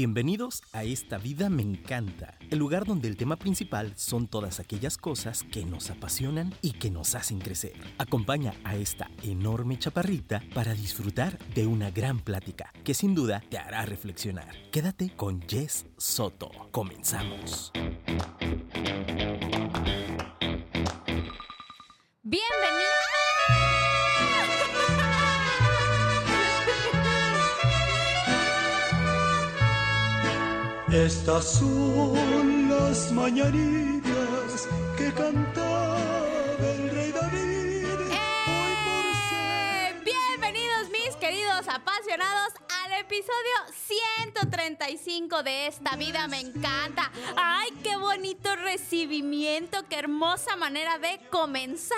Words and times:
Bienvenidos 0.00 0.62
a 0.72 0.82
Esta 0.82 1.18
Vida 1.18 1.50
Me 1.50 1.60
Encanta, 1.60 2.38
el 2.48 2.58
lugar 2.58 2.86
donde 2.86 3.06
el 3.06 3.18
tema 3.18 3.36
principal 3.36 3.92
son 3.96 4.28
todas 4.28 4.58
aquellas 4.58 4.96
cosas 4.96 5.42
que 5.42 5.62
nos 5.66 5.90
apasionan 5.90 6.54
y 6.62 6.72
que 6.72 6.90
nos 6.90 7.14
hacen 7.14 7.38
crecer. 7.38 7.74
Acompaña 7.98 8.54
a 8.64 8.76
esta 8.76 9.10
enorme 9.22 9.78
chaparrita 9.78 10.42
para 10.54 10.72
disfrutar 10.72 11.38
de 11.54 11.66
una 11.66 11.90
gran 11.90 12.18
plática 12.18 12.72
que 12.82 12.94
sin 12.94 13.14
duda 13.14 13.42
te 13.50 13.58
hará 13.58 13.84
reflexionar. 13.84 14.56
Quédate 14.72 15.14
con 15.14 15.42
Jess 15.46 15.84
Soto. 15.98 16.50
Comenzamos. 16.70 17.70
Bienvenido. 22.22 22.99
Estas 30.92 31.52
son 31.60 32.68
las 32.68 33.12
mañanitas 33.12 34.68
que 34.98 35.12
cantaba 35.12 36.00
el 36.58 36.90
rey 36.90 37.12
David. 37.12 37.86
Hoy 38.10 38.74
por 38.84 39.04
ser 39.28 39.94
¡Eh! 39.94 40.02
Bienvenidos 40.04 40.90
mis 40.90 41.14
queridos 41.14 41.68
apasionados 41.68 42.54
al 42.84 42.92
episodio 42.98 43.54
135 43.86 45.44
de 45.44 45.68
Esta 45.68 45.94
Vida 45.94 46.26
Me 46.26 46.40
Encanta. 46.40 47.12
¡Ay, 47.36 47.70
qué 47.84 47.96
bonito 47.96 48.56
recibimiento! 48.56 49.84
¡Qué 49.88 49.96
hermosa 50.00 50.56
manera 50.56 50.98
de 50.98 51.20
comenzar! 51.30 51.96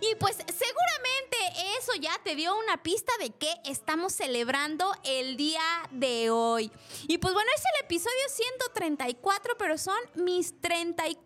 Y 0.00 0.14
pues 0.14 0.36
seguramente 0.36 1.36
eso 1.78 1.94
ya 2.00 2.12
te 2.24 2.34
dio 2.34 2.56
una 2.56 2.82
pista 2.82 3.12
de 3.20 3.30
qué 3.30 3.54
estamos 3.64 4.12
celebrando 4.12 4.92
el 5.04 5.36
día 5.36 5.62
de 5.90 6.30
hoy. 6.30 6.72
Y 7.08 7.18
pues 7.18 7.34
bueno, 7.34 7.50
es 7.54 7.62
el 7.74 7.84
episodio 7.84 8.28
134, 8.28 9.56
pero 9.58 9.78
son 9.78 9.98
mis 10.14 10.60
34 10.60 11.20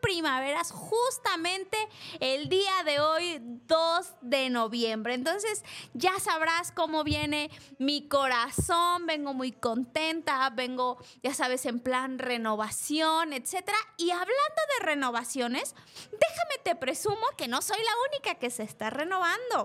primaveras 0.00 0.70
justamente 0.70 1.76
el 2.20 2.48
día 2.48 2.84
de 2.84 3.00
hoy, 3.00 3.38
2 3.40 4.06
de 4.22 4.48
noviembre. 4.50 5.14
Entonces 5.14 5.64
ya 5.92 6.18
sabrás 6.20 6.72
cómo 6.72 7.04
viene 7.04 7.50
mi 7.78 8.08
corazón, 8.08 9.06
vengo 9.06 9.34
muy 9.34 9.52
contenta, 9.52 10.48
vengo, 10.50 10.98
ya 11.22 11.34
sabes, 11.34 11.66
en 11.66 11.80
plan 11.80 12.18
renovación, 12.18 13.32
etcétera. 13.32 13.78
Y 13.96 14.10
hablando 14.10 14.30
de 14.78 14.86
renovaciones, 14.86 15.74
déjame 16.10 16.58
te 16.62 16.76
presumo 16.76 17.26
que 17.36 17.48
no 17.48 17.60
soy 17.62 17.78
la 17.78 17.92
única 18.08 18.38
que 18.38 18.50
se 18.50 18.62
está 18.62 18.90
renovando, 18.90 19.59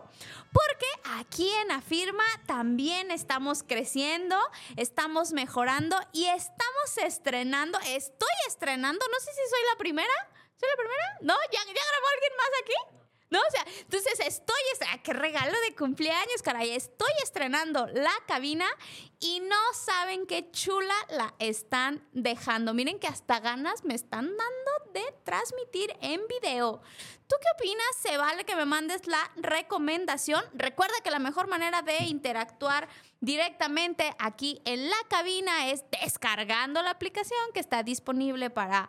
porque 0.51 0.85
aquí 1.19 1.49
en 1.49 1.71
Afirma 1.71 2.23
también 2.45 3.11
estamos 3.11 3.63
creciendo, 3.63 4.37
estamos 4.75 5.33
mejorando 5.33 5.97
y 6.13 6.25
estamos 6.25 6.97
estrenando, 7.03 7.79
estoy 7.79 8.35
estrenando, 8.47 9.05
no 9.11 9.19
sé 9.19 9.31
si 9.31 9.49
soy 9.49 9.59
la 9.71 9.77
primera, 9.77 10.13
¿soy 10.59 10.69
la 10.69 10.77
primera? 10.77 11.17
¿No? 11.21 11.35
¿Ya, 11.51 11.59
ya 11.59 11.73
grabó 11.73 12.07
alguien 12.13 12.33
más 12.37 12.49
aquí? 12.61 12.95
¿No? 13.29 13.39
O 13.39 13.51
sea, 13.51 13.65
entonces 13.81 14.19
estoy, 14.19 14.55
ah, 14.87 15.01
qué 15.03 15.11
regalo 15.11 15.59
de 15.67 15.75
cumpleaños, 15.75 16.41
caray. 16.43 16.71
Estoy 16.71 17.11
estrenando 17.23 17.87
la 17.87 18.13
cabina 18.27 18.65
y 19.19 19.39
no 19.39 19.57
saben 19.73 20.27
qué 20.27 20.51
chula 20.51 20.93
la 21.09 21.33
están 21.39 22.07
dejando. 22.13 22.73
Miren 22.73 22.99
que 22.99 23.07
hasta 23.07 23.39
ganas 23.39 23.83
me 23.83 23.95
están 23.95 24.27
dando 24.27 24.91
de 24.93 25.03
transmitir 25.23 25.93
en 26.01 26.21
video. 26.27 26.81
¿Tú 27.27 27.35
qué 27.41 27.47
opinas? 27.55 27.85
¿Se 28.01 28.17
vale 28.17 28.43
que 28.43 28.55
me 28.55 28.65
mandes 28.65 29.07
la 29.07 29.31
recomendación? 29.37 30.43
Recuerda 30.53 30.93
que 31.03 31.09
la 31.09 31.17
mejor 31.17 31.47
manera 31.47 31.81
de 31.81 32.03
interactuar 32.03 32.87
directamente 33.19 34.13
aquí 34.19 34.61
en 34.65 34.87
la 34.87 34.95
cabina 35.09 35.71
es 35.71 35.83
descargando 35.89 36.83
la 36.83 36.91
aplicación 36.91 37.39
que 37.53 37.59
está 37.59 37.81
disponible 37.81 38.51
para 38.51 38.87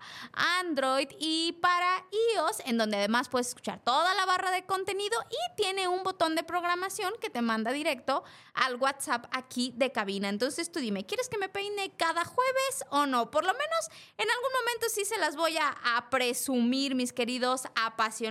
Android 0.60 1.08
y 1.18 1.52
para 1.62 2.04
iOS, 2.34 2.60
en 2.66 2.76
donde 2.76 2.98
además 2.98 3.30
puedes 3.30 3.48
escuchar 3.48 3.80
toda 3.82 4.14
la 4.14 4.26
barra 4.26 4.50
de 4.50 4.66
contenido 4.66 5.18
y 5.30 5.56
tiene 5.56 5.88
un 5.88 6.02
botón 6.02 6.34
de 6.34 6.42
programación 6.42 7.14
que 7.18 7.30
te 7.30 7.40
manda 7.40 7.72
directo 7.72 8.24
al 8.52 8.76
WhatsApp 8.76 9.24
aquí 9.30 9.72
de 9.76 9.90
cabina. 9.90 10.28
Entonces 10.28 10.70
tú 10.70 10.80
dime, 10.80 11.06
¿quieres 11.06 11.30
que 11.30 11.38
me 11.38 11.48
peine 11.48 11.96
cada 11.96 12.24
jueves 12.26 12.84
o 12.90 13.06
no? 13.06 13.30
Por 13.30 13.44
lo 13.44 13.52
menos 13.52 13.88
en 14.18 14.28
algún 14.30 14.52
momento 14.60 14.86
sí 14.90 15.06
se 15.06 15.16
las 15.16 15.36
voy 15.36 15.56
a, 15.56 15.74
presumir, 16.10 16.94
mis 16.94 17.12
queridos 17.12 17.62
apasionados. 17.74 18.25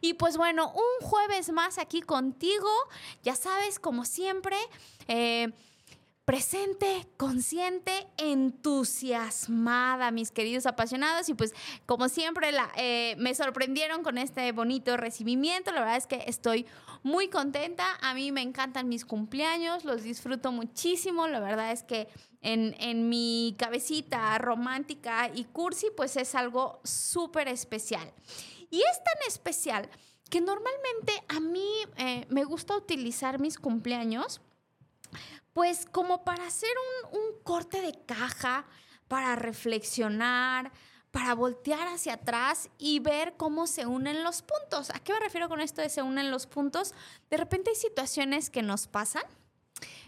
Y 0.00 0.14
pues 0.14 0.36
bueno, 0.36 0.72
un 0.72 1.06
jueves 1.06 1.50
más 1.50 1.78
aquí 1.78 2.00
contigo, 2.00 2.70
ya 3.22 3.34
sabes, 3.34 3.78
como 3.78 4.04
siempre. 4.04 4.56
Eh, 5.08 5.52
presente, 6.28 7.08
consciente, 7.16 8.06
entusiasmada, 8.18 10.10
mis 10.10 10.30
queridos 10.30 10.66
apasionados. 10.66 11.26
Y 11.30 11.34
pues, 11.34 11.54
como 11.86 12.10
siempre, 12.10 12.50
eh, 12.76 13.16
me 13.16 13.34
sorprendieron 13.34 14.02
con 14.02 14.18
este 14.18 14.52
bonito 14.52 14.98
recibimiento. 14.98 15.72
La 15.72 15.80
verdad 15.80 15.96
es 15.96 16.06
que 16.06 16.24
estoy 16.26 16.66
muy 17.02 17.28
contenta. 17.28 17.96
A 18.02 18.12
mí 18.12 18.30
me 18.30 18.42
encantan 18.42 18.90
mis 18.90 19.06
cumpleaños, 19.06 19.86
los 19.86 20.02
disfruto 20.02 20.52
muchísimo. 20.52 21.26
La 21.28 21.40
verdad 21.40 21.72
es 21.72 21.82
que 21.82 22.08
en, 22.42 22.76
en 22.78 23.08
mi 23.08 23.56
cabecita 23.58 24.36
romántica 24.36 25.30
y 25.34 25.44
cursi, 25.44 25.86
pues 25.96 26.14
es 26.18 26.34
algo 26.34 26.82
súper 26.84 27.48
especial. 27.48 28.12
Y 28.70 28.80
es 28.80 29.04
tan 29.04 29.16
especial 29.26 29.88
que 30.30 30.40
normalmente 30.40 31.12
a 31.28 31.40
mí 31.40 31.68
eh, 31.96 32.26
me 32.28 32.44
gusta 32.44 32.76
utilizar 32.76 33.40
mis 33.40 33.58
cumpleaños 33.58 34.40
pues 35.58 35.86
como 35.90 36.22
para 36.22 36.46
hacer 36.46 36.70
un, 37.10 37.42
corte 37.42 37.80
de 37.80 37.92
caja, 38.06 38.64
para 39.08 39.34
reflexionar, 39.34 40.70
para 41.10 41.34
voltear 41.34 41.88
hacia 41.88 42.14
atrás 42.14 42.70
y 42.78 43.00
ver 43.00 43.34
cómo 43.36 43.66
se 43.66 43.84
unen 43.84 44.22
los 44.22 44.42
puntos. 44.42 44.90
¿A 44.90 45.00
qué 45.00 45.12
me 45.12 45.18
refiero 45.18 45.48
con 45.48 45.60
esto 45.60 45.80
de 45.82 45.88
se 45.88 46.02
unen 46.02 46.30
los 46.30 46.46
puntos? 46.46 46.94
De 47.28 47.38
repente 47.38 47.70
hay 47.70 47.76
situaciones 47.76 48.50
que 48.50 48.62
nos 48.62 48.86
pasan, 48.86 49.24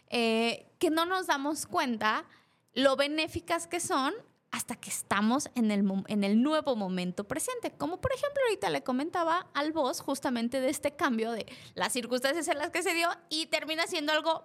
eh, 0.09 0.71
que 0.79 0.91
no 0.91 1.05
nos 1.05 1.27
damos 1.27 1.67
cuenta 1.67 2.25
lo 2.73 2.95
benéficas 2.95 3.67
que 3.67 3.81
son 3.81 4.15
hasta 4.51 4.77
que 4.77 4.91
estamos 4.91 5.49
en 5.55 5.71
el, 5.71 5.85
en 6.09 6.25
el 6.25 6.43
nuevo 6.43 6.77
momento 6.77 7.25
presente. 7.25 7.71
Como 7.71 8.01
por 8.01 8.13
ejemplo 8.13 8.43
ahorita 8.45 8.71
le 8.71 8.83
comentaba 8.83 9.47
al 9.55 9.73
boss 9.73 10.01
justamente 10.01 10.61
de 10.61 10.71
este 10.71 10.97
cambio 10.97 11.33
de 11.33 11.47
las 11.75 11.93
circunstancias 11.93 12.49
en 12.49 12.59
las 12.59 12.71
que 12.71 12.83
se 12.83 12.95
dio 12.95 13.09
y 13.29 13.47
termina 13.47 13.87
siendo 13.87 14.13
algo 14.13 14.45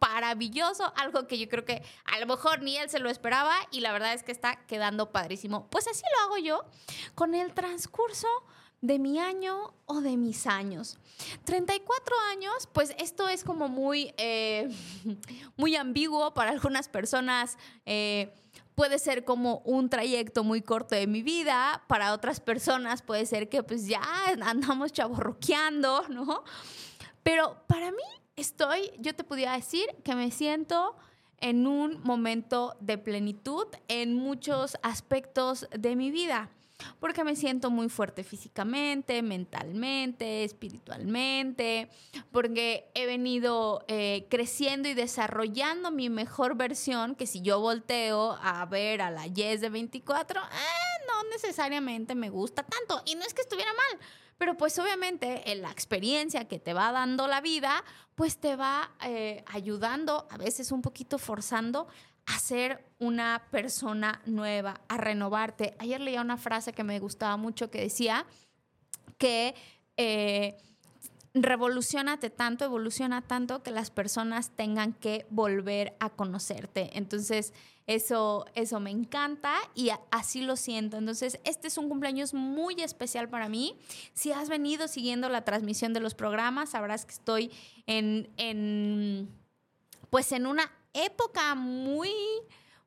maravilloso, 0.00 0.92
algo 0.96 1.26
que 1.26 1.38
yo 1.38 1.48
creo 1.48 1.64
que 1.64 1.82
a 2.04 2.18
lo 2.18 2.26
mejor 2.26 2.62
ni 2.62 2.76
él 2.76 2.90
se 2.90 2.98
lo 2.98 3.08
esperaba 3.08 3.54
y 3.70 3.80
la 3.80 3.92
verdad 3.92 4.14
es 4.14 4.22
que 4.22 4.32
está 4.32 4.66
quedando 4.66 5.12
padrísimo. 5.12 5.68
Pues 5.70 5.86
así 5.86 6.02
lo 6.16 6.24
hago 6.24 6.38
yo 6.38 6.64
con 7.14 7.34
el 7.34 7.54
transcurso 7.54 8.28
de 8.80 8.98
mi 8.98 9.18
año 9.18 9.74
o 9.86 10.00
de 10.00 10.16
mis 10.16 10.46
años. 10.46 10.98
34 11.44 12.14
años, 12.30 12.68
pues 12.72 12.94
esto 12.98 13.28
es 13.28 13.42
como 13.42 13.68
muy, 13.68 14.12
eh, 14.16 14.68
muy 15.56 15.76
ambiguo 15.76 16.34
para 16.34 16.50
algunas 16.50 16.88
personas. 16.88 17.56
Eh, 17.84 18.34
puede 18.76 18.98
ser 18.98 19.24
como 19.24 19.62
un 19.64 19.88
trayecto 19.88 20.44
muy 20.44 20.60
corto 20.62 20.94
de 20.94 21.06
mi 21.08 21.22
vida, 21.22 21.82
para 21.88 22.12
otras 22.12 22.40
personas 22.40 23.02
puede 23.02 23.26
ser 23.26 23.48
que 23.48 23.62
pues 23.62 23.88
ya 23.88 24.02
andamos 24.42 24.92
chaborroqueando, 24.92 26.04
¿no? 26.10 26.44
Pero 27.22 27.56
para 27.66 27.90
mí 27.90 28.04
estoy, 28.36 28.92
yo 28.98 29.16
te 29.16 29.24
podría 29.24 29.52
decir 29.52 29.86
que 30.04 30.14
me 30.14 30.30
siento 30.30 30.94
en 31.38 31.66
un 31.66 32.00
momento 32.02 32.76
de 32.80 32.98
plenitud 32.98 33.66
en 33.88 34.14
muchos 34.14 34.76
aspectos 34.82 35.66
de 35.76 35.96
mi 35.96 36.10
vida 36.10 36.50
porque 37.00 37.24
me 37.24 37.36
siento 37.36 37.70
muy 37.70 37.88
fuerte 37.88 38.24
físicamente, 38.24 39.22
mentalmente, 39.22 40.44
espiritualmente, 40.44 41.88
porque 42.32 42.90
he 42.94 43.06
venido 43.06 43.84
eh, 43.88 44.26
creciendo 44.30 44.88
y 44.88 44.94
desarrollando 44.94 45.90
mi 45.90 46.10
mejor 46.10 46.56
versión, 46.56 47.14
que 47.14 47.26
si 47.26 47.42
yo 47.42 47.60
volteo 47.60 48.38
a 48.42 48.64
ver 48.66 49.02
a 49.02 49.10
la 49.10 49.26
Yes 49.26 49.60
de 49.60 49.70
24, 49.70 50.40
eh, 50.40 50.44
no 51.06 51.28
necesariamente 51.30 52.14
me 52.14 52.30
gusta 52.30 52.62
tanto. 52.62 53.02
Y 53.06 53.14
no 53.14 53.22
es 53.22 53.34
que 53.34 53.42
estuviera 53.42 53.72
mal, 53.72 54.00
pero 54.38 54.56
pues 54.56 54.78
obviamente 54.78 55.50
en 55.50 55.62
la 55.62 55.70
experiencia 55.70 56.46
que 56.46 56.58
te 56.58 56.74
va 56.74 56.92
dando 56.92 57.26
la 57.26 57.40
vida, 57.40 57.84
pues 58.14 58.38
te 58.38 58.56
va 58.56 58.90
eh, 59.02 59.44
ayudando, 59.46 60.26
a 60.30 60.36
veces 60.36 60.72
un 60.72 60.82
poquito 60.82 61.18
forzando 61.18 61.88
a 62.26 62.38
ser 62.38 62.84
una 62.98 63.46
persona 63.50 64.20
nueva, 64.26 64.80
a 64.88 64.96
renovarte. 64.96 65.76
Ayer 65.78 66.00
leía 66.00 66.20
una 66.20 66.36
frase 66.36 66.72
que 66.72 66.84
me 66.84 66.98
gustaba 66.98 67.36
mucho 67.36 67.70
que 67.70 67.80
decía 67.80 68.26
que 69.18 69.54
eh, 69.96 70.56
revolucionate 71.34 72.30
tanto, 72.30 72.64
evoluciona 72.64 73.22
tanto 73.22 73.62
que 73.62 73.70
las 73.70 73.90
personas 73.90 74.50
tengan 74.50 74.92
que 74.92 75.26
volver 75.30 75.94
a 76.00 76.10
conocerte. 76.10 76.90
Entonces, 76.98 77.52
eso, 77.86 78.46
eso 78.54 78.80
me 78.80 78.90
encanta 78.90 79.54
y 79.74 79.90
así 80.10 80.40
lo 80.40 80.56
siento. 80.56 80.96
Entonces, 80.96 81.38
este 81.44 81.68
es 81.68 81.78
un 81.78 81.88
cumpleaños 81.88 82.34
muy 82.34 82.74
especial 82.82 83.28
para 83.28 83.48
mí. 83.48 83.78
Si 84.12 84.32
has 84.32 84.48
venido 84.48 84.88
siguiendo 84.88 85.28
la 85.28 85.44
transmisión 85.44 85.92
de 85.92 86.00
los 86.00 86.14
programas, 86.14 86.70
sabrás 86.70 87.06
que 87.06 87.12
estoy 87.12 87.52
en, 87.86 88.28
en 88.36 89.28
pues 90.10 90.32
en 90.32 90.46
una 90.46 90.70
época 91.04 91.54
muy 91.54 92.10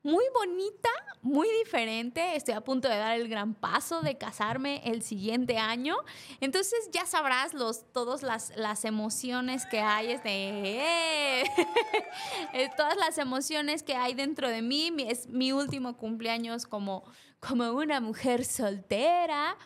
muy 0.01 0.23
bonita, 0.33 0.89
muy 1.21 1.47
diferente. 1.59 2.35
Estoy 2.35 2.53
a 2.53 2.61
punto 2.61 2.87
de 2.87 2.95
dar 2.95 3.19
el 3.19 3.27
gran 3.27 3.53
paso 3.53 4.01
de 4.01 4.17
casarme 4.17 4.81
el 4.85 5.03
siguiente 5.03 5.57
año. 5.57 5.97
Entonces 6.39 6.89
ya 6.93 7.05
sabrás 7.05 7.53
los, 7.53 7.91
todas 7.91 8.23
las, 8.23 8.55
las 8.55 8.85
emociones 8.85 9.65
que 9.65 9.81
hay. 9.81 10.11
Es 10.11 10.23
de, 10.23 11.41
¡eh! 12.53 12.69
todas 12.77 12.95
las 12.95 13.17
emociones 13.17 13.83
que 13.83 13.95
hay 13.95 14.13
dentro 14.13 14.47
de 14.47 14.61
mí. 14.61 14.93
Es 14.99 15.27
mi 15.27 15.51
último 15.51 15.97
cumpleaños 15.97 16.65
como, 16.65 17.03
como 17.41 17.69
una 17.71 17.99
mujer 17.99 18.45
soltera 18.45 19.57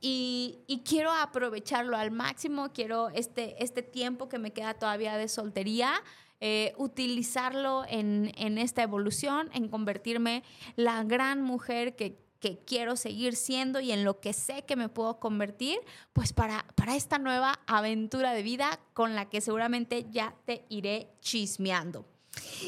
y, 0.00 0.60
y, 0.66 0.82
quiero 0.82 1.12
aprovecharlo 1.12 1.98
al 1.98 2.10
máximo. 2.10 2.72
Quiero 2.72 3.10
este, 3.10 3.62
este 3.62 3.82
tiempo 3.82 4.30
que 4.30 4.38
me 4.38 4.52
queda 4.52 4.72
todavía 4.72 5.18
de 5.18 5.28
soltería 5.28 6.02
eh, 6.46 6.74
utilizarlo 6.76 7.86
en, 7.88 8.30
en, 8.36 8.58
esta 8.58 8.82
evolución, 8.82 9.48
en 9.54 9.70
convertirme 9.70 10.42
la 10.76 11.02
gran 11.02 11.40
mujer 11.40 11.96
que, 11.96 12.18
que, 12.38 12.58
quiero 12.66 12.96
seguir 12.96 13.34
siendo 13.34 13.80
y 13.80 13.92
en 13.92 14.04
lo 14.04 14.20
que 14.20 14.34
sé 14.34 14.62
que 14.66 14.76
me 14.76 14.90
puedo 14.90 15.18
convertir, 15.18 15.78
pues 16.12 16.34
para, 16.34 16.66
para 16.74 16.96
esta 16.96 17.16
nueva 17.16 17.60
aventura 17.66 18.34
de 18.34 18.42
vida 18.42 18.78
con 18.92 19.14
la 19.14 19.30
que 19.30 19.40
seguramente 19.40 20.04
ya 20.10 20.34
te 20.44 20.66
iré 20.68 21.08
chismeando. 21.22 22.04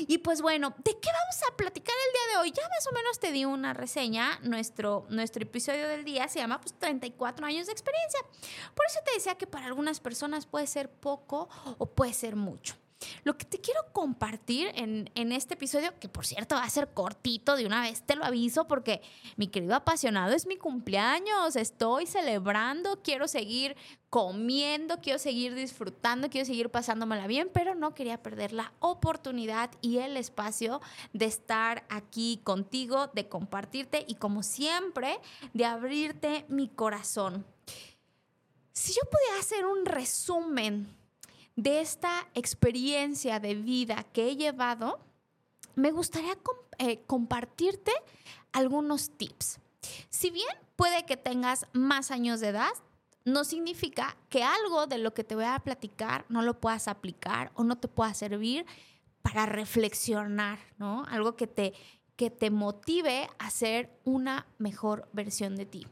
Y 0.08 0.16
pues 0.18 0.40
bueno, 0.40 0.74
¿de 0.82 0.92
qué 0.98 1.10
vamos 1.12 1.42
a 1.46 1.54
platicar 1.54 1.94
el 2.06 2.12
día 2.14 2.32
de 2.32 2.40
hoy? 2.40 2.52
Ya 2.56 2.62
más 2.62 2.86
o 2.86 2.94
menos 2.94 3.20
te 3.20 3.30
di 3.30 3.44
una 3.44 3.74
reseña. 3.74 4.40
Nuestro, 4.42 5.04
nuestro 5.10 5.42
episodio 5.42 5.86
del 5.86 6.02
día 6.02 6.28
se 6.28 6.38
llama 6.38 6.62
pues, 6.62 6.72
34 6.78 7.44
años 7.44 7.66
de 7.66 7.72
experiencia. 7.72 8.20
Por 8.74 8.86
eso 8.86 9.00
te 9.04 9.12
decía 9.12 9.34
que 9.34 9.46
para 9.46 9.66
algunas 9.66 10.00
personas 10.00 10.46
puede 10.46 10.66
ser 10.66 10.88
poco 10.88 11.50
o 11.76 11.84
puede 11.84 12.14
ser 12.14 12.36
mucho. 12.36 12.76
Lo 13.24 13.36
que 13.36 13.44
te 13.44 13.60
quiero 13.60 13.80
compartir 13.92 14.70
en, 14.74 15.32
este 15.32 15.54
episodio, 15.54 15.92
que 16.00 16.08
por 16.08 16.24
cierto 16.24 16.54
va 16.54 16.64
a 16.64 16.70
ser 16.70 16.88
cortito, 16.94 17.56
de 17.56 17.66
una 17.66 17.82
vez 17.82 18.02
te 18.02 18.16
lo 18.16 18.24
aviso, 18.24 18.66
porque 18.66 19.02
mi 19.36 19.48
querido 19.48 19.74
apasionado 19.74 20.32
es 20.32 20.46
mi 20.46 20.56
cumpleaños, 20.56 21.56
estoy 21.56 22.06
celebrando, 22.06 23.02
quiero 23.02 23.28
seguir 23.28 23.76
comiendo, 24.08 25.00
quiero 25.00 25.18
seguir 25.18 25.54
disfrutando, 25.54 26.30
quiero 26.30 26.46
seguir 26.46 26.70
pasándomela 26.70 27.26
bien, 27.26 27.50
pero 27.52 27.74
no 27.74 27.94
quería 27.94 28.22
perder 28.22 28.52
la 28.52 28.72
oportunidad 28.80 29.70
y 29.82 29.98
el 29.98 30.16
espacio 30.16 30.80
de 31.12 31.26
estar 31.26 31.84
aquí 31.90 32.40
contigo, 32.44 33.08
de 33.08 33.28
compartirte 33.28 34.04
y 34.08 34.14
como 34.14 34.42
siempre, 34.42 35.20
de 35.52 35.66
abrirte 35.66 36.46
mi 36.48 36.68
corazón. 36.68 37.44
Si 38.72 38.92
yo 38.92 39.02
pudiera 39.10 39.40
hacer 39.40 39.66
un 39.66 39.84
resumen 39.84 40.96
de 41.56 41.80
esta 41.80 42.28
experiencia 42.34 43.40
de 43.40 43.54
vida 43.54 44.04
que 44.12 44.28
he 44.28 44.36
llevado, 44.36 45.00
me 45.74 45.90
gustaría 45.90 46.38
eh, 46.78 47.02
compartirte 47.06 47.92
algunos 48.52 49.10
tips. 49.10 49.58
Si 50.10 50.30
bien 50.30 50.48
puede 50.76 51.04
que 51.04 51.16
tengas 51.16 51.66
más 51.72 52.10
años 52.10 52.40
de 52.40 52.48
edad, 52.48 52.72
no 53.24 53.44
significa 53.44 54.16
que 54.28 54.44
algo 54.44 54.86
de 54.86 54.98
lo 54.98 55.12
que 55.12 55.24
te 55.24 55.34
voy 55.34 55.44
a 55.44 55.58
platicar 55.58 56.24
no 56.28 56.42
lo 56.42 56.60
puedas 56.60 56.88
aplicar 56.88 57.50
o 57.54 57.64
no 57.64 57.76
te 57.76 57.88
pueda 57.88 58.14
servir 58.14 58.64
para 59.22 59.46
reflexionar, 59.46 60.58
¿no? 60.78 61.04
Algo 61.08 61.34
que 61.34 61.48
te, 61.48 61.74
que 62.14 62.30
te 62.30 62.50
motive 62.50 63.28
a 63.38 63.50
ser 63.50 63.98
una 64.04 64.46
mejor 64.58 65.08
versión 65.12 65.56
de 65.56 65.66
ti. 65.66 65.86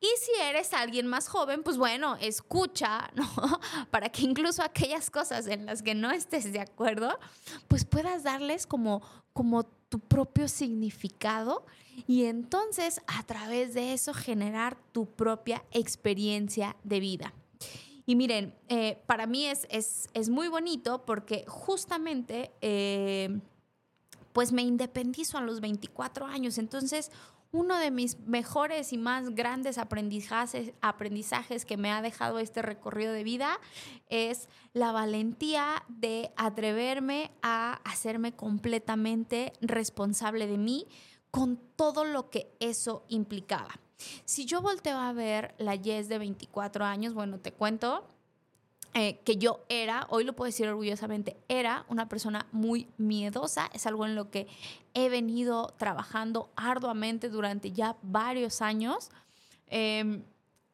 Y 0.00 0.06
si 0.20 0.40
eres 0.40 0.72
alguien 0.74 1.06
más 1.08 1.28
joven, 1.28 1.62
pues 1.62 1.76
bueno, 1.76 2.16
escucha, 2.20 3.10
¿no? 3.16 3.26
Para 3.90 4.10
que 4.10 4.22
incluso 4.22 4.62
aquellas 4.62 5.10
cosas 5.10 5.46
en 5.46 5.66
las 5.66 5.82
que 5.82 5.94
no 5.94 6.10
estés 6.10 6.52
de 6.52 6.60
acuerdo, 6.60 7.18
pues 7.66 7.84
puedas 7.84 8.22
darles 8.22 8.66
como, 8.66 9.02
como 9.32 9.64
tu 9.64 9.98
propio 9.98 10.48
significado 10.48 11.64
y 12.06 12.24
entonces 12.24 13.00
a 13.06 13.22
través 13.24 13.74
de 13.74 13.92
eso 13.92 14.14
generar 14.14 14.76
tu 14.92 15.06
propia 15.06 15.64
experiencia 15.72 16.76
de 16.84 17.00
vida. 17.00 17.34
Y 18.06 18.16
miren, 18.16 18.54
eh, 18.68 19.02
para 19.06 19.26
mí 19.26 19.46
es, 19.46 19.66
es, 19.70 20.28
muy 20.30 20.48
bonito 20.48 21.04
porque 21.04 21.44
justamente, 21.46 22.52
eh, 22.62 23.40
pues 24.32 24.52
me 24.52 24.62
independizo 24.62 25.36
a 25.36 25.42
los 25.42 25.60
24 25.60 26.24
años, 26.24 26.56
entonces 26.56 27.10
uno 27.50 27.78
de 27.78 27.90
mis 27.90 28.18
mejores 28.20 28.92
y 28.92 28.98
más 28.98 29.30
grandes 29.30 29.78
aprendizajes, 29.78 31.64
que 31.64 31.76
me 31.76 31.90
ha 31.90 32.02
dejado 32.02 32.38
este 32.38 32.60
recorrido 32.60 33.12
de 33.12 33.24
vida 33.24 33.58
es 34.08 34.48
la 34.74 34.92
valentía 34.92 35.84
de 35.88 36.30
atreverme 36.36 37.30
a 37.40 37.80
hacerme 37.84 38.32
completamente 38.32 39.52
responsable 39.60 40.46
de 40.46 40.58
mí 40.58 40.86
con 41.30 41.58
todo 41.76 42.04
lo 42.04 42.28
que 42.30 42.54
eso 42.60 43.04
implicaba. 43.08 43.80
Si 44.24 44.44
yo 44.44 44.60
volteo 44.60 44.98
a 44.98 45.12
ver 45.12 45.54
la 45.58 45.74
Yes 45.74 46.08
de 46.08 46.18
24 46.18 46.84
años, 46.84 47.14
bueno, 47.14 47.40
te 47.40 47.52
cuento, 47.52 48.06
eh, 49.00 49.20
que 49.24 49.36
yo 49.36 49.64
era, 49.68 50.08
hoy 50.10 50.24
lo 50.24 50.32
puedo 50.32 50.48
decir 50.48 50.66
orgullosamente, 50.66 51.36
era 51.46 51.86
una 51.88 52.08
persona 52.08 52.48
muy 52.50 52.88
miedosa. 52.96 53.70
Es 53.72 53.86
algo 53.86 54.04
en 54.04 54.16
lo 54.16 54.28
que 54.28 54.48
he 54.92 55.08
venido 55.08 55.72
trabajando 55.78 56.50
arduamente 56.56 57.28
durante 57.28 57.70
ya 57.70 57.96
varios 58.02 58.60
años. 58.60 59.10
Em, 59.68 60.24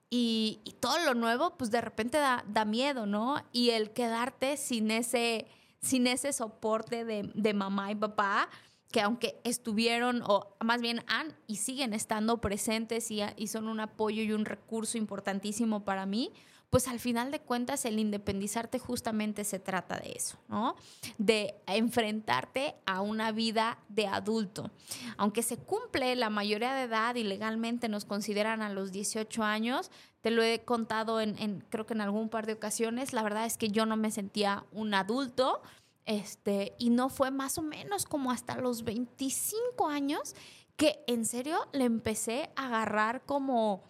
y, 0.08 0.58
todo 0.80 0.98
lo 1.00 1.12
nuevo, 1.12 1.58
pues 1.58 1.70
de 1.70 1.82
repente 1.82 2.16
da, 2.16 2.42
da, 2.48 2.64
miedo, 2.64 3.04
¿no? 3.04 3.44
Y 3.52 3.70
el 3.70 3.90
quedarte 3.90 4.56
sin 4.56 4.90
ese, 4.90 5.46
sin 5.82 6.06
ese 6.06 6.32
soporte 6.32 7.04
de, 7.04 7.30
de 7.34 7.52
mamá 7.52 7.90
y 7.90 7.94
papá, 7.94 8.48
que 8.90 9.02
aunque 9.02 9.38
estuvieron, 9.44 10.22
o 10.24 10.56
más 10.64 10.80
bien 10.80 11.04
han 11.08 11.36
y 11.46 11.56
siguen 11.56 11.92
estando 11.92 12.40
presentes 12.40 13.10
y, 13.10 13.20
y 13.36 13.48
son 13.48 13.68
un 13.68 13.80
apoyo 13.80 14.22
y 14.22 14.32
un 14.32 14.46
recurso 14.46 14.96
importantísimo 14.96 15.84
para 15.84 16.06
mí, 16.06 16.32
pues 16.74 16.88
al 16.88 16.98
final 16.98 17.30
de 17.30 17.38
cuentas 17.38 17.84
el 17.84 18.00
independizarte 18.00 18.80
justamente 18.80 19.44
se 19.44 19.60
trata 19.60 19.96
de 20.00 20.10
eso, 20.10 20.38
¿no? 20.48 20.74
De 21.18 21.54
enfrentarte 21.68 22.74
a 22.84 23.00
una 23.00 23.30
vida 23.30 23.78
de 23.88 24.08
adulto. 24.08 24.72
Aunque 25.16 25.44
se 25.44 25.56
cumple 25.56 26.16
la 26.16 26.30
mayoría 26.30 26.74
de 26.74 26.82
edad 26.82 27.14
y 27.14 27.22
legalmente 27.22 27.88
nos 27.88 28.04
consideran 28.04 28.60
a 28.60 28.70
los 28.70 28.90
18 28.90 29.44
años, 29.44 29.92
te 30.20 30.32
lo 30.32 30.42
he 30.42 30.64
contado 30.64 31.20
en, 31.20 31.64
creo 31.70 31.86
que 31.86 31.94
en 31.94 32.00
algún 32.00 32.28
par 32.28 32.44
de 32.44 32.54
ocasiones, 32.54 33.12
la 33.12 33.22
verdad 33.22 33.46
es 33.46 33.56
que 33.56 33.68
yo 33.68 33.86
no 33.86 33.96
me 33.96 34.10
sentía 34.10 34.64
un 34.72 34.94
adulto. 34.94 35.62
Este, 36.06 36.74
y 36.76 36.90
no 36.90 37.08
fue 37.08 37.30
más 37.30 37.56
o 37.56 37.62
menos 37.62 38.04
como 38.04 38.32
hasta 38.32 38.56
los 38.56 38.82
25 38.82 39.86
años 39.86 40.34
que 40.76 41.04
en 41.06 41.24
serio 41.24 41.68
le 41.72 41.84
empecé 41.84 42.50
a 42.56 42.66
agarrar 42.66 43.22
como 43.24 43.84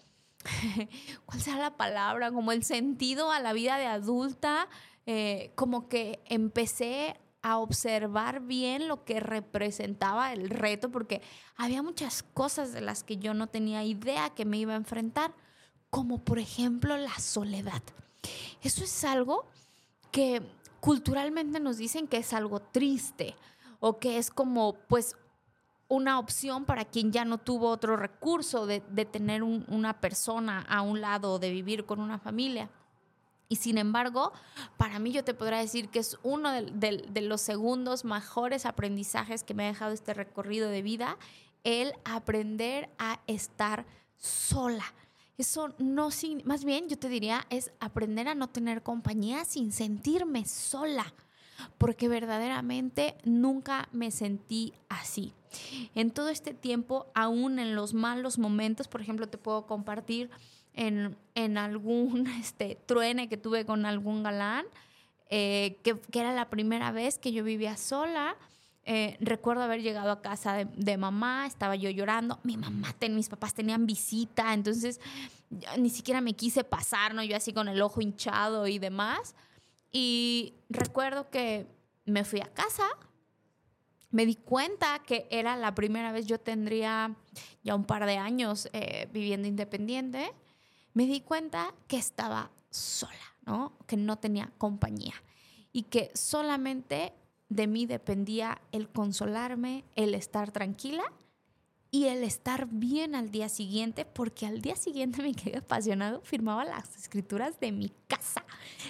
¿cuál 1.26 1.40
sea 1.40 1.56
la 1.56 1.76
palabra? 1.76 2.30
Como 2.32 2.52
el 2.52 2.64
sentido 2.64 3.30
a 3.30 3.40
la 3.40 3.52
vida 3.52 3.78
de 3.78 3.86
adulta, 3.86 4.68
eh, 5.06 5.52
como 5.54 5.88
que 5.88 6.22
empecé 6.26 7.16
a 7.42 7.58
observar 7.58 8.40
bien 8.40 8.88
lo 8.88 9.04
que 9.04 9.20
representaba 9.20 10.32
el 10.32 10.48
reto, 10.48 10.90
porque 10.90 11.20
había 11.56 11.82
muchas 11.82 12.22
cosas 12.22 12.72
de 12.72 12.80
las 12.80 13.04
que 13.04 13.18
yo 13.18 13.34
no 13.34 13.48
tenía 13.48 13.84
idea 13.84 14.30
que 14.30 14.46
me 14.46 14.56
iba 14.56 14.72
a 14.72 14.76
enfrentar, 14.76 15.34
como 15.90 16.24
por 16.24 16.38
ejemplo 16.38 16.96
la 16.96 17.18
soledad. 17.18 17.82
Eso 18.62 18.82
es 18.82 19.04
algo 19.04 19.46
que 20.10 20.42
culturalmente 20.80 21.60
nos 21.60 21.76
dicen 21.76 22.08
que 22.08 22.18
es 22.18 22.32
algo 22.32 22.60
triste 22.60 23.36
o 23.78 23.98
que 23.98 24.16
es 24.16 24.30
como 24.30 24.74
pues 24.88 25.16
una 25.94 26.18
opción 26.18 26.64
para 26.64 26.84
quien 26.84 27.12
ya 27.12 27.24
no 27.24 27.38
tuvo 27.38 27.68
otro 27.68 27.96
recurso 27.96 28.66
de, 28.66 28.80
tener 28.80 29.42
una 29.42 30.00
persona 30.00 30.60
a 30.68 30.82
un 30.82 31.00
lado, 31.00 31.38
de 31.38 31.50
vivir 31.50 31.86
con 31.86 32.00
una 32.00 32.18
familia. 32.18 32.70
Y 33.48 33.56
sin 33.56 33.78
embargo, 33.78 34.32
para 34.76 34.98
mí 34.98 35.12
yo 35.12 35.22
te 35.22 35.34
podría 35.34 35.58
decir 35.58 35.88
que 35.88 36.00
es 36.00 36.18
uno 36.22 36.50
de, 36.50 37.20
los 37.22 37.40
segundos 37.40 38.04
mejores 38.04 38.66
aprendizajes 38.66 39.44
que 39.44 39.54
me 39.54 39.64
ha 39.64 39.68
dejado 39.68 39.92
este 39.92 40.14
recorrido 40.14 40.68
de 40.70 40.82
vida, 40.82 41.18
el 41.62 41.92
aprender 42.04 42.90
a 42.98 43.20
estar 43.26 43.86
sola. 44.16 44.84
Eso 45.36 45.74
no, 45.78 46.08
más 46.44 46.64
bien 46.64 46.88
yo 46.88 46.98
te 46.98 47.08
diría, 47.08 47.46
es 47.50 47.70
aprender 47.80 48.28
a 48.28 48.34
no 48.34 48.48
tener 48.48 48.82
compañía 48.82 49.44
sin 49.44 49.72
sentirme 49.72 50.46
sola, 50.46 51.12
porque 51.78 52.08
verdaderamente 52.08 53.16
nunca 53.25 53.88
me 53.92 54.11
sentí 54.11 54.73
así. 54.88 55.32
En 55.94 56.11
todo 56.11 56.28
este 56.28 56.54
tiempo, 56.54 57.06
aún 57.14 57.58
en 57.58 57.75
los 57.75 57.94
malos 57.94 58.38
momentos, 58.38 58.88
por 58.88 59.00
ejemplo, 59.00 59.28
te 59.28 59.38
puedo 59.38 59.66
compartir 59.66 60.30
en, 60.75 61.58
algún 61.58 62.26
este, 62.40 62.78
truene 62.87 63.28
que 63.28 63.37
tuve 63.37 63.64
con 63.64 63.87
algún 63.87 64.23
galán, 64.23 64.66
eh, 65.30 65.78
que, 65.82 65.96
era 66.12 66.34
la 66.34 66.50
primera 66.50 66.92
vez 66.92 67.18
que 67.18 67.32
yo 67.32 67.44
vivía 67.44 67.76
sola. 67.76 68.37
Eh, 68.87 69.16
recuerdo 69.20 69.62
haber 69.62 69.80
llegado 69.80 70.11
a 70.11 70.20
casa 70.20 70.56
de, 70.64 70.96
mamá, 70.99 71.46
estaba 71.46 71.75
yo 71.75 71.88
llorando, 71.88 72.38
mi 72.42 72.58
mamá, 72.58 72.94
mis 73.08 73.30
papás 73.30 73.54
tenían 73.54 73.87
visita, 73.87 74.52
entonces 74.52 75.00
ni 75.78 75.88
siquiera 75.88 76.20
me 76.20 76.34
quise 76.34 76.64
pasar, 76.64 77.14
¿no? 77.14 77.23
Yo 77.23 77.34
así 77.34 77.54
con 77.54 77.68
el 77.68 77.80
ojo 77.80 78.02
hinchado 78.02 78.66
y 78.66 78.78
demás. 78.78 79.34
Y 79.96 80.54
recuerdo 80.68 81.30
que 81.30 81.68
me 82.04 82.24
fui 82.24 82.40
a 82.40 82.52
casa, 82.52 82.82
me 84.10 84.26
di 84.26 84.34
cuenta 84.34 84.98
que 84.98 85.28
era 85.30 85.56
la 85.56 85.76
primera 85.76 86.10
vez, 86.10 86.26
yo 86.26 86.40
tendría 86.40 87.14
ya 87.62 87.76
un 87.76 87.84
par 87.84 88.04
de 88.04 88.16
años 88.16 88.68
eh, 88.72 89.08
viviendo 89.12 89.46
independiente, 89.46 90.32
me 90.94 91.06
di 91.06 91.20
cuenta 91.20 91.72
que 91.86 91.96
estaba 91.96 92.50
sola, 92.70 93.36
¿no? 93.46 93.78
Que 93.86 93.96
no 93.96 94.18
tenía 94.18 94.50
compañía 94.58 95.14
y 95.72 95.84
que 95.84 96.10
solamente 96.12 97.12
de 97.48 97.68
mí 97.68 97.86
dependía 97.86 98.60
el 98.72 98.88
consolarme, 98.88 99.84
el 99.94 100.14
estar 100.14 100.50
tranquila 100.50 101.04
y 101.94 102.08
el 102.08 102.24
estar 102.24 102.66
bien 102.66 103.14
al 103.14 103.30
día 103.30 103.48
siguiente, 103.48 104.04
porque 104.04 104.46
al 104.46 104.60
día 104.60 104.74
siguiente 104.74 105.22
me 105.22 105.32
quedé 105.32 105.58
apasionado, 105.58 106.22
firmaba 106.22 106.64
las 106.64 106.96
escrituras 106.96 107.60
de 107.60 107.70
mi 107.70 107.92
casa. 108.08 108.44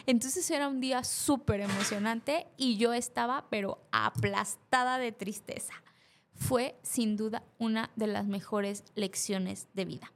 Entonces 0.07 0.51
era 0.51 0.69
un 0.69 0.81
día 0.81 1.05
súper 1.05 1.61
emocionante 1.61 2.47
y 2.57 2.79
yo 2.79 2.95
estaba 2.95 3.51
pero 3.51 3.87
aplastada 3.93 4.97
de 4.97 5.13
tristeza. 5.13 5.75
Fue 6.35 6.79
sin 6.83 7.19
duda 7.19 7.43
una 7.59 7.91
de 7.95 8.07
las 8.07 8.25
mejores 8.25 8.85
lecciones 8.95 9.69
de 9.75 9.85
vida. 9.85 10.11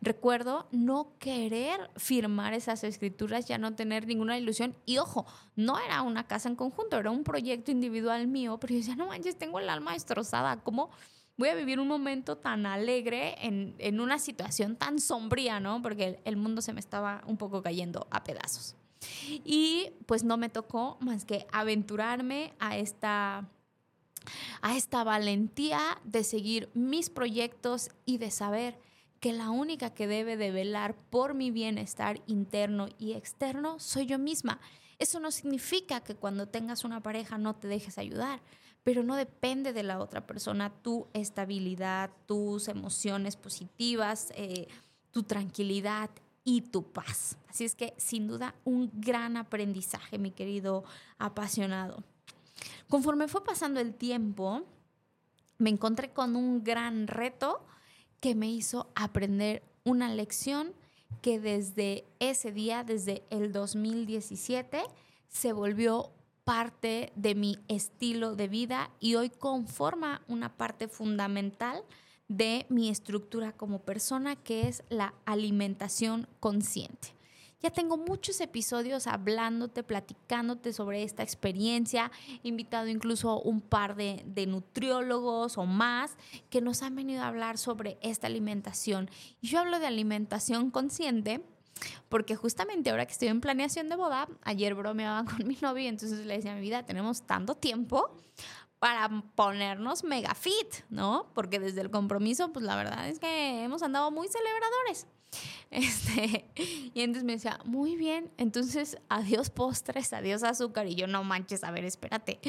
Recuerdo 0.00 0.68
no 0.72 1.18
querer 1.18 1.90
firmar 1.96 2.54
esas 2.54 2.82
escrituras, 2.82 3.44
ya 3.44 3.58
no 3.58 3.74
tener 3.74 4.06
ninguna 4.06 4.38
ilusión. 4.38 4.74
Y 4.86 4.96
ojo, 4.96 5.26
no 5.54 5.78
era 5.78 6.00
una 6.00 6.26
casa 6.26 6.48
en 6.48 6.56
conjunto, 6.56 6.96
era 6.96 7.10
un 7.10 7.24
proyecto 7.24 7.72
individual 7.72 8.26
mío, 8.26 8.56
pero 8.58 8.72
yo 8.72 8.78
decía, 8.78 8.96
no 8.96 9.08
manches, 9.08 9.36
tengo 9.36 9.58
el 9.58 9.68
alma 9.68 9.92
destrozada. 9.92 10.62
¿Cómo 10.62 10.88
voy 11.36 11.48
a 11.48 11.54
vivir 11.54 11.80
un 11.80 11.88
momento 11.88 12.36
tan 12.36 12.66
alegre 12.66 13.36
en, 13.40 14.00
una 14.00 14.18
situación 14.18 14.76
tan 14.76 14.98
sombría, 14.98 15.60
¿no? 15.60 15.82
Porque 15.82 16.20
el, 16.24 16.36
mundo 16.36 16.62
se 16.62 16.72
me 16.72 16.80
estaba 16.80 17.22
un 17.26 17.36
poco 17.36 17.62
cayendo 17.62 18.06
a 18.10 18.22
pedazos. 18.24 18.76
Y 19.44 19.90
pues 20.06 20.22
no 20.22 20.36
me 20.36 20.48
tocó 20.48 20.96
más 21.00 21.24
que 21.24 21.46
aventurarme 21.50 22.54
a 22.58 22.76
esta 22.76 23.48
a 24.60 24.76
esta 24.76 25.02
valentía 25.02 26.00
de 26.04 26.22
seguir 26.22 26.70
mis 26.74 27.10
proyectos 27.10 27.90
y 28.04 28.18
de 28.18 28.30
saber 28.30 28.78
que 29.18 29.32
la 29.32 29.50
única 29.50 29.94
que 29.94 30.06
debe 30.06 30.36
de 30.36 30.52
velar 30.52 30.94
por 31.10 31.34
mi 31.34 31.50
bienestar 31.50 32.20
interno 32.26 32.88
y 32.98 33.12
externo 33.14 33.80
soy 33.80 34.06
yo 34.06 34.18
misma. 34.18 34.60
Eso 34.98 35.18
no 35.18 35.32
significa 35.32 36.00
que 36.00 36.14
cuando 36.14 36.46
tengas 36.46 36.84
una 36.84 37.02
pareja 37.02 37.38
no 37.38 37.54
te 37.54 37.66
dejes 37.66 37.98
ayudar, 37.98 38.40
pero 38.84 39.02
no 39.02 39.16
depende 39.16 39.72
de 39.72 39.82
la 39.82 40.00
otra 40.00 40.26
persona 40.26 40.70
tu 40.70 41.06
estabilidad, 41.12 42.10
tus 42.26 42.68
emociones 42.68 43.36
positivas, 43.36 44.32
eh, 44.34 44.68
tu 45.12 45.22
tranquilidad 45.22 46.10
y 46.44 46.62
tu 46.62 46.82
paz. 46.90 47.36
Así 47.48 47.64
es 47.64 47.74
que 47.74 47.94
sin 47.96 48.26
duda 48.26 48.54
un 48.64 48.90
gran 48.94 49.36
aprendizaje, 49.36 50.18
mi 50.18 50.32
querido 50.32 50.84
apasionado. 51.18 52.02
Conforme 52.88 53.28
fue 53.28 53.44
pasando 53.44 53.80
el 53.80 53.94
tiempo, 53.94 54.62
me 55.58 55.70
encontré 55.70 56.12
con 56.12 56.34
un 56.34 56.64
gran 56.64 57.06
reto 57.06 57.64
que 58.20 58.34
me 58.34 58.50
hizo 58.50 58.90
aprender 58.94 59.62
una 59.84 60.12
lección 60.12 60.72
que 61.20 61.38
desde 61.38 62.04
ese 62.18 62.52
día, 62.52 62.84
desde 62.84 63.22
el 63.30 63.52
2017, 63.52 64.82
se 65.28 65.52
volvió 65.52 66.10
parte 66.44 67.12
de 67.16 67.34
mi 67.34 67.58
estilo 67.68 68.34
de 68.34 68.48
vida 68.48 68.90
y 69.00 69.14
hoy 69.14 69.30
conforma 69.30 70.22
una 70.28 70.56
parte 70.56 70.88
fundamental 70.88 71.84
de 72.28 72.66
mi 72.68 72.88
estructura 72.88 73.52
como 73.52 73.80
persona, 73.80 74.36
que 74.36 74.68
es 74.68 74.82
la 74.88 75.14
alimentación 75.24 76.26
consciente. 76.40 77.14
Ya 77.62 77.70
tengo 77.70 77.96
muchos 77.96 78.40
episodios 78.40 79.06
hablándote, 79.06 79.84
platicándote 79.84 80.72
sobre 80.72 81.04
esta 81.04 81.22
experiencia. 81.22 82.10
He 82.42 82.48
invitado 82.48 82.88
incluso 82.88 83.40
un 83.40 83.60
par 83.60 83.94
de, 83.94 84.24
de, 84.26 84.46
nutriólogos 84.46 85.56
o 85.58 85.64
más 85.64 86.16
que 86.50 86.60
nos 86.60 86.82
han 86.82 86.96
venido 86.96 87.22
a 87.22 87.28
hablar 87.28 87.58
sobre 87.58 87.98
esta 88.02 88.26
alimentación. 88.26 89.08
Y 89.40 89.48
yo 89.48 89.60
hablo 89.60 89.78
de 89.78 89.86
alimentación 89.86 90.72
consciente 90.72 91.44
porque 92.08 92.36
justamente 92.36 92.90
ahora 92.90 93.06
que 93.06 93.12
estoy 93.12 93.28
en 93.28 93.40
planeación 93.40 93.88
de 93.88 93.96
boda, 93.96 94.28
ayer 94.42 94.74
bromeaba 94.74 95.24
con 95.30 95.46
mi 95.46 95.56
novio 95.60 95.88
entonces 95.88 96.26
le 96.26 96.36
decía 96.36 96.52
a 96.52 96.54
mi 96.54 96.60
vida, 96.60 96.84
tenemos 96.84 97.26
tanto 97.26 97.54
tiempo 97.54 98.16
para 98.78 99.08
ponernos 99.36 100.02
mega 100.02 100.34
fit, 100.34 100.74
¿no? 100.90 101.30
Porque 101.34 101.60
desde 101.60 101.82
el 101.82 101.90
compromiso, 101.90 102.52
pues 102.52 102.64
la 102.64 102.74
verdad 102.74 103.08
es 103.08 103.20
que 103.20 103.62
hemos 103.62 103.80
andado 103.82 104.10
muy 104.10 104.26
celebradores. 104.28 105.06
Este, 105.70 106.44
y 106.54 107.00
entonces 107.00 107.24
me 107.24 107.32
decía, 107.32 107.58
muy 107.64 107.96
bien, 107.96 108.30
entonces 108.36 108.98
adiós 109.08 109.48
postres, 109.48 110.12
adiós 110.12 110.42
azúcar. 110.42 110.86
Y 110.86 110.96
yo, 110.96 111.06
no 111.06 111.24
manches, 111.24 111.64
a 111.64 111.70
ver, 111.70 111.84
espérate. 111.86 112.40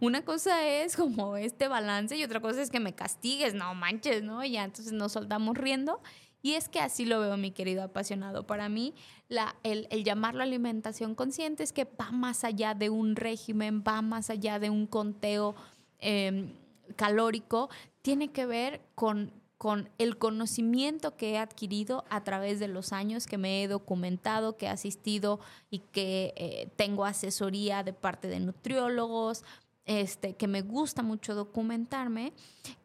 Una 0.00 0.24
cosa 0.24 0.66
es 0.66 0.96
como 0.96 1.36
este 1.36 1.68
balance 1.68 2.16
y 2.16 2.24
otra 2.24 2.40
cosa 2.40 2.60
es 2.60 2.70
que 2.70 2.80
me 2.80 2.92
castigues, 2.92 3.54
no 3.54 3.72
manches, 3.74 4.24
¿no? 4.24 4.42
Y 4.42 4.52
ya 4.52 4.64
entonces 4.64 4.92
nos 4.92 5.12
soltamos 5.12 5.56
riendo. 5.56 6.02
Y 6.42 6.54
es 6.54 6.68
que 6.68 6.80
así 6.80 7.04
lo 7.04 7.20
veo, 7.20 7.36
mi 7.36 7.52
querido 7.52 7.84
apasionado. 7.84 8.46
Para 8.46 8.68
mí, 8.68 8.94
la, 9.28 9.54
el, 9.62 9.86
llamarlo 10.02 10.42
alimentación 10.42 11.14
consciente 11.14 11.62
es 11.62 11.72
que 11.72 11.84
va 11.84 12.10
más 12.10 12.42
allá 12.42 12.74
de 12.74 12.90
un 12.90 13.14
régimen, 13.14 13.84
va 13.86 14.02
más 14.02 14.28
allá 14.28 14.58
de 14.58 14.68
un 14.68 14.86
conteo 14.86 15.54
em, 16.00 16.52
calórico, 16.96 17.70
tiene 18.02 18.32
que 18.32 18.44
ver 18.46 18.80
con, 18.96 19.32
con 19.56 19.88
el 19.98 20.18
conocimiento 20.18 21.16
que 21.16 21.30
he 21.30 21.38
adquirido 21.38 22.04
a 22.10 22.24
través 22.24 22.58
de 22.58 22.66
los 22.66 22.92
años, 22.92 23.26
que 23.26 23.38
me 23.38 23.62
he 23.62 23.68
documentado, 23.68 24.56
que 24.56 24.66
he 24.66 24.68
asistido 24.68 25.38
y 25.70 25.78
que 25.78 26.34
eh, 26.36 26.68
tengo 26.74 27.04
asesoría 27.04 27.84
de 27.84 27.92
parte 27.92 28.26
de 28.26 28.40
nutriólogos, 28.40 29.44
este, 29.84 30.34
que 30.34 30.48
me 30.48 30.62
gusta 30.62 31.04
mucho 31.04 31.36
documentarme, 31.36 32.32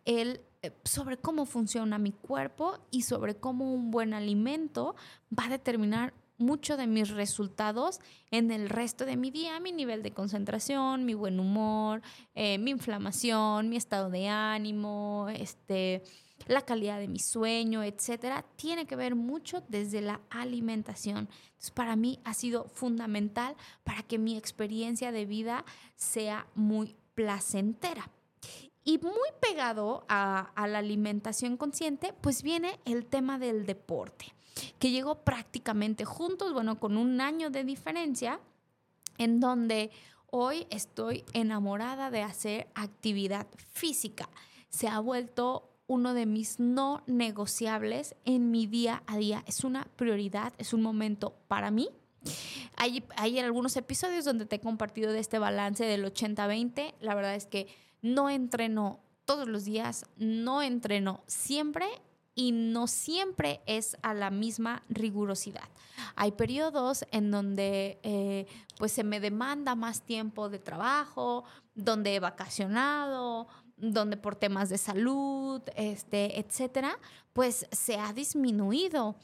el 0.06 0.42
sobre 0.84 1.18
cómo 1.18 1.46
funciona 1.46 1.98
mi 1.98 2.12
cuerpo 2.12 2.80
y 2.92 3.04
sobre 3.04 3.36
cómo 3.36 3.74
un 3.74 3.92
buen 3.92 4.14
alimento 4.14 4.96
va 5.38 5.46
a 5.46 5.50
determinar 5.50 6.14
mucho 6.38 6.78
de 6.78 6.88
mis 6.88 7.10
resultados 7.10 8.00
en 8.32 8.52
el 8.52 8.70
resto 8.70 9.06
de 9.06 9.18
mi 9.18 9.32
día, 9.32 9.60
mi 9.60 9.72
nivel 9.72 10.04
de 10.04 10.12
concentración, 10.12 11.06
mi 11.06 11.14
buen 11.14 11.40
humor, 11.40 12.02
eh, 12.36 12.58
mi 12.58 12.72
inflamación, 12.72 13.70
mi 13.70 13.78
estado 13.78 14.10
de 14.10 14.28
ánimo, 14.28 15.28
este, 15.30 16.04
la 16.46 16.62
calidad 16.62 17.00
de 17.00 17.08
mi 17.08 17.20
sueño, 17.20 17.84
etcétera, 17.84 18.46
tiene 18.56 18.86
que 18.86 18.96
ver 18.96 19.16
mucho 19.16 19.64
desde 19.68 20.02
la 20.02 20.22
alimentación. 20.30 21.30
Entonces, 21.48 21.72
para 21.72 21.96
mí 21.96 22.20
ha 22.24 22.34
sido 22.34 22.66
fundamental 22.66 23.56
para 23.84 24.04
que 24.04 24.20
mi 24.20 24.38
experiencia 24.38 25.12
de 25.12 25.26
vida 25.26 25.66
sea 25.96 26.48
muy 26.54 26.96
placentera. 27.16 28.12
Y 28.88 29.00
muy 29.00 29.29
pegado 29.41 30.06
a, 30.08 30.50
la 30.56 30.77
alimentación 30.77 31.58
consciente, 31.58 32.13
pues 32.22 32.41
viene 32.41 32.79
el 32.86 33.06
tema 33.06 33.38
del 33.38 33.65
deporte, 33.65 34.34
que 34.79 34.91
llegó 34.91 35.25
prácticamente 35.25 36.06
juntos, 36.06 36.53
bueno, 36.53 36.79
con 36.79 36.96
un 36.96 37.20
año 37.20 37.50
de 37.50 37.65
diferencia, 37.65 38.39
en 39.17 39.41
donde 39.41 39.91
hoy 40.27 40.67
estoy 40.70 41.25
enamorada 41.34 42.12
de 42.12 42.22
hacer 42.22 42.70
actividad 42.75 43.48
física. 43.74 44.29
Se 44.70 44.88
ha 44.88 45.01
vuelto 45.01 45.70
uno 45.88 46.13
de 46.13 46.25
mis 46.25 46.58
no 46.62 47.03
negociables 47.08 48.15
en 48.24 48.51
mi 48.51 48.67
día 48.67 49.03
a 49.06 49.17
día. 49.17 49.44
Es 49.48 49.65
una 49.65 49.84
prioridad, 49.98 50.53
es 50.60 50.72
un 50.72 50.82
momento 50.82 51.36
para 51.50 51.72
mí. 51.72 51.89
Hay, 52.77 53.03
hay 53.17 53.38
algunos 53.39 53.75
episodios 53.75 54.24
donde 54.24 54.46
te 54.46 54.56
he 54.56 54.60
compartido 54.62 55.12
de 55.12 55.20
este 55.20 55.39
balance 55.39 55.84
del 55.84 56.06
80-20. 56.06 56.94
La 57.01 57.15
verdad 57.15 57.36
es 57.36 57.48
que 57.48 57.67
no 58.01 58.30
entreno 58.30 59.00
todos 59.25 59.48
los 59.48 59.66
días, 59.66 60.06
no 60.18 60.62
entreno 60.62 61.24
siempre 61.27 61.86
y 62.34 62.51
no 62.51 62.88
siempre 62.88 63.62
es 63.66 63.98
a 64.04 64.13
la 64.13 64.30
misma 64.30 64.84
rigurosidad. 64.89 65.68
Hay 66.16 66.32
periodos 66.34 67.04
en 67.12 67.32
donde 67.32 68.00
eh, 68.04 68.46
pues 68.77 68.92
se 68.92 69.04
me 69.04 69.20
demanda 69.20 69.75
más 69.75 70.04
tiempo 70.04 70.48
de 70.50 70.60
trabajo, 70.60 71.44
donde 71.74 72.16
he 72.16 72.20
vacacionado, 72.20 73.48
donde 73.75 74.18
por 74.18 74.36
temas 74.36 74.70
de 74.70 74.77
salud, 74.77 75.62
este, 75.75 76.39
etcétera, 76.39 77.00
pues 77.34 77.68
se 77.72 77.98
ha 77.98 78.13
disminuido 78.13 79.16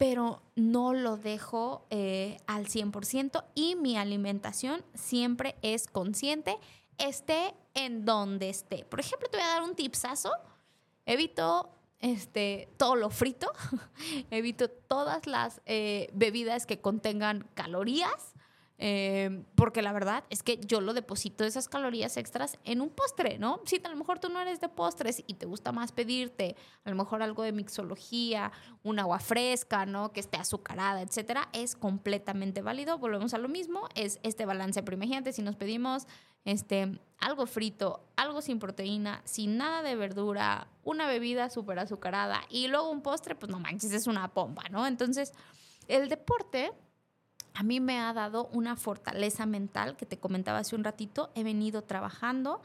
pero 0.00 0.40
no 0.56 0.94
lo 0.94 1.18
dejo 1.18 1.86
eh, 1.90 2.38
al 2.46 2.68
100% 2.68 3.44
y 3.54 3.74
mi 3.74 3.98
alimentación 3.98 4.82
siempre 4.94 5.56
es 5.60 5.88
consciente 5.88 6.56
esté 7.00 7.54
en 7.74 8.04
donde 8.04 8.50
esté. 8.50 8.84
Por 8.84 9.00
ejemplo, 9.00 9.28
te 9.28 9.38
voy 9.38 9.46
a 9.46 9.50
dar 9.50 9.62
un 9.62 9.74
tipsazo. 9.74 10.32
Evito 11.06 11.70
este, 12.00 12.68
todo 12.78 12.96
lo 12.96 13.10
frito, 13.10 13.52
evito 14.30 14.68
todas 14.70 15.26
las 15.26 15.60
eh, 15.66 16.08
bebidas 16.14 16.66
que 16.66 16.80
contengan 16.80 17.46
calorías, 17.54 18.34
eh, 18.82 19.44
porque 19.54 19.82
la 19.82 19.92
verdad 19.92 20.24
es 20.30 20.42
que 20.42 20.58
yo 20.58 20.80
lo 20.80 20.94
deposito 20.94 21.44
esas 21.44 21.68
calorías 21.68 22.16
extras 22.16 22.58
en 22.64 22.80
un 22.80 22.88
postre, 22.88 23.38
¿no? 23.38 23.60
Si 23.66 23.78
a 23.84 23.90
lo 23.90 23.96
mejor 23.96 24.18
tú 24.18 24.30
no 24.30 24.40
eres 24.40 24.58
de 24.60 24.70
postres 24.70 25.22
y 25.26 25.34
te 25.34 25.44
gusta 25.44 25.70
más 25.70 25.92
pedirte 25.92 26.56
a 26.84 26.88
lo 26.90 26.96
mejor 26.96 27.22
algo 27.22 27.42
de 27.42 27.52
mixología, 27.52 28.50
un 28.82 28.98
agua 28.98 29.18
fresca, 29.18 29.84
¿no? 29.84 30.12
Que 30.12 30.20
esté 30.20 30.38
azucarada, 30.38 31.02
etcétera, 31.02 31.50
es 31.52 31.76
completamente 31.76 32.62
válido. 32.62 32.96
Volvemos 32.96 33.34
a 33.34 33.38
lo 33.38 33.50
mismo, 33.50 33.86
es 33.94 34.18
este 34.22 34.46
balance. 34.46 34.82
Pero 34.82 34.98
si 35.30 35.42
nos 35.42 35.56
pedimos 35.56 36.06
este, 36.44 36.98
algo 37.18 37.46
frito, 37.46 38.04
algo 38.16 38.40
sin 38.40 38.58
proteína, 38.58 39.22
sin 39.24 39.56
nada 39.56 39.82
de 39.82 39.96
verdura, 39.96 40.68
una 40.84 41.06
bebida 41.06 41.50
súper 41.50 41.78
azucarada 41.78 42.42
y 42.48 42.68
luego 42.68 42.90
un 42.90 43.02
postre, 43.02 43.34
pues 43.34 43.50
no 43.50 43.60
manches, 43.60 43.92
es 43.92 44.06
una 44.06 44.28
pompa, 44.28 44.64
¿no? 44.70 44.86
Entonces, 44.86 45.32
el 45.88 46.08
deporte 46.08 46.72
a 47.54 47.62
mí 47.62 47.80
me 47.80 47.98
ha 47.98 48.12
dado 48.12 48.46
una 48.52 48.76
fortaleza 48.76 49.44
mental 49.44 49.96
que 49.96 50.06
te 50.06 50.18
comentaba 50.18 50.58
hace 50.58 50.76
un 50.76 50.84
ratito, 50.84 51.30
he 51.34 51.44
venido 51.44 51.82
trabajando, 51.82 52.62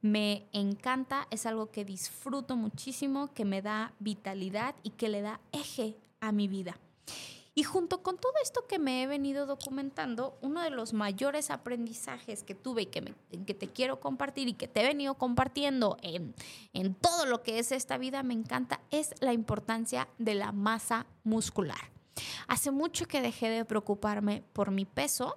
me 0.00 0.46
encanta, 0.52 1.26
es 1.30 1.44
algo 1.44 1.70
que 1.70 1.84
disfruto 1.84 2.56
muchísimo, 2.56 3.32
que 3.34 3.44
me 3.44 3.62
da 3.62 3.92
vitalidad 3.98 4.76
y 4.82 4.90
que 4.90 5.08
le 5.08 5.22
da 5.22 5.40
eje 5.52 5.96
a 6.20 6.32
mi 6.32 6.46
vida. 6.46 6.78
Y 7.58 7.64
junto 7.64 8.04
con 8.04 8.18
todo 8.18 8.34
esto 8.40 8.68
que 8.68 8.78
me 8.78 9.02
he 9.02 9.08
venido 9.08 9.44
documentando, 9.44 10.38
uno 10.42 10.62
de 10.62 10.70
los 10.70 10.92
mayores 10.92 11.50
aprendizajes 11.50 12.44
que 12.44 12.54
tuve 12.54 12.82
y 12.82 12.86
que, 12.86 13.12
que 13.44 13.52
te 13.52 13.66
quiero 13.66 13.98
compartir 13.98 14.46
y 14.46 14.52
que 14.52 14.68
te 14.68 14.80
he 14.80 14.86
venido 14.86 15.14
compartiendo 15.14 15.96
en, 16.02 16.36
en 16.72 16.94
todo 16.94 17.26
lo 17.26 17.42
que 17.42 17.58
es 17.58 17.72
esta 17.72 17.98
vida, 17.98 18.22
me 18.22 18.34
encanta, 18.34 18.80
es 18.92 19.12
la 19.18 19.32
importancia 19.32 20.06
de 20.18 20.36
la 20.36 20.52
masa 20.52 21.06
muscular. 21.24 21.90
Hace 22.46 22.70
mucho 22.70 23.08
que 23.08 23.20
dejé 23.20 23.48
de 23.50 23.64
preocuparme 23.64 24.44
por 24.52 24.70
mi 24.70 24.84
peso. 24.84 25.36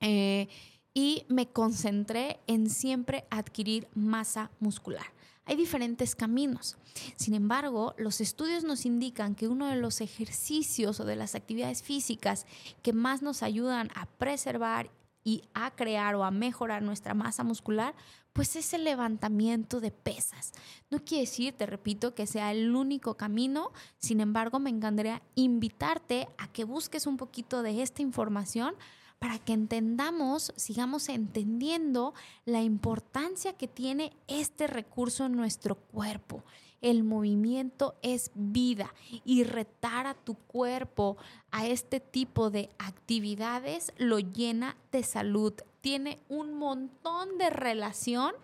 Eh, 0.00 0.48
y 0.92 1.24
me 1.28 1.48
concentré 1.48 2.40
en 2.46 2.68
siempre 2.68 3.24
adquirir 3.30 3.88
masa 3.94 4.50
muscular. 4.60 5.06
Hay 5.44 5.56
diferentes 5.56 6.14
caminos. 6.14 6.76
Sin 7.16 7.34
embargo, 7.34 7.94
los 7.98 8.20
estudios 8.20 8.64
nos 8.64 8.86
indican 8.86 9.34
que 9.34 9.48
uno 9.48 9.66
de 9.66 9.76
los 9.76 10.00
ejercicios 10.00 11.00
o 11.00 11.04
de 11.04 11.16
las 11.16 11.34
actividades 11.34 11.82
físicas 11.82 12.46
que 12.82 12.92
más 12.92 13.22
nos 13.22 13.42
ayudan 13.42 13.90
a 13.94 14.06
preservar 14.06 14.90
y 15.24 15.42
a 15.54 15.70
crear 15.72 16.14
o 16.14 16.24
a 16.24 16.30
mejorar 16.30 16.82
nuestra 16.82 17.14
masa 17.14 17.44
muscular, 17.44 17.94
pues 18.32 18.56
es 18.56 18.72
el 18.72 18.84
levantamiento 18.84 19.80
de 19.80 19.90
pesas. 19.90 20.52
No 20.90 21.04
quiere 21.04 21.22
decir, 21.22 21.54
te 21.56 21.66
repito, 21.66 22.14
que 22.14 22.26
sea 22.26 22.50
el 22.52 22.74
único 22.74 23.16
camino, 23.16 23.72
sin 23.98 24.20
embargo, 24.20 24.58
me 24.58 24.70
encantaría 24.70 25.22
invitarte 25.34 26.28
a 26.38 26.48
que 26.48 26.64
busques 26.64 27.06
un 27.06 27.16
poquito 27.16 27.62
de 27.62 27.82
esta 27.82 28.02
información 28.02 28.74
para 29.22 29.38
que 29.38 29.52
entendamos, 29.52 30.52
sigamos 30.56 31.08
entendiendo 31.08 32.12
la 32.44 32.60
importancia 32.60 33.52
que 33.52 33.68
tiene 33.68 34.12
este 34.26 34.66
recurso 34.66 35.26
en 35.26 35.36
nuestro 35.36 35.76
cuerpo. 35.76 36.42
El 36.80 37.04
movimiento 37.04 37.94
es 38.02 38.32
vida 38.34 38.92
y 39.24 39.44
retar 39.44 40.08
a 40.08 40.14
tu 40.14 40.34
cuerpo 40.34 41.18
a 41.52 41.68
este 41.68 42.00
tipo 42.00 42.50
de 42.50 42.70
actividades 42.80 43.92
lo 43.96 44.18
llena 44.18 44.76
de 44.90 45.04
salud. 45.04 45.54
Tiene 45.82 46.18
un 46.28 46.58
montón 46.58 47.38
de 47.38 47.50
relación 47.50 48.34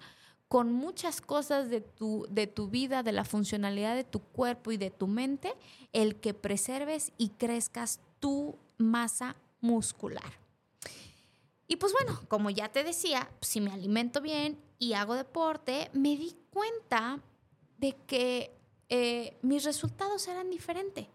con 0.46 0.72
muchas 0.72 1.20
cosas 1.20 1.70
de 1.70 1.80
tu, 1.80 2.24
de 2.30 2.46
tu 2.46 2.68
vida, 2.68 3.02
de 3.02 3.10
la 3.10 3.24
funcionalidad 3.24 3.96
de 3.96 4.04
tu 4.04 4.20
cuerpo 4.20 4.70
y 4.70 4.76
de 4.76 4.92
tu 4.92 5.08
mente, 5.08 5.54
el 5.92 6.20
que 6.20 6.34
preserves 6.34 7.10
y 7.18 7.30
crezcas 7.30 7.98
tu 8.20 8.54
masa 8.76 9.34
muscular. 9.60 10.47
Y 11.68 11.76
pues 11.76 11.92
bueno, 11.92 12.22
como 12.28 12.48
ya 12.48 12.70
te 12.70 12.82
decía, 12.82 13.30
si 13.42 13.60
me 13.60 13.70
alimento 13.70 14.22
bien 14.22 14.58
y 14.78 14.94
hago 14.94 15.14
deporte, 15.14 15.90
me 15.92 16.16
di 16.16 16.34
cuenta 16.50 17.20
de 17.76 17.94
que 18.06 18.58
eh, 18.88 19.38
mis 19.42 19.64
resultados 19.64 20.26
eran 20.28 20.48
diferentes, 20.48 21.06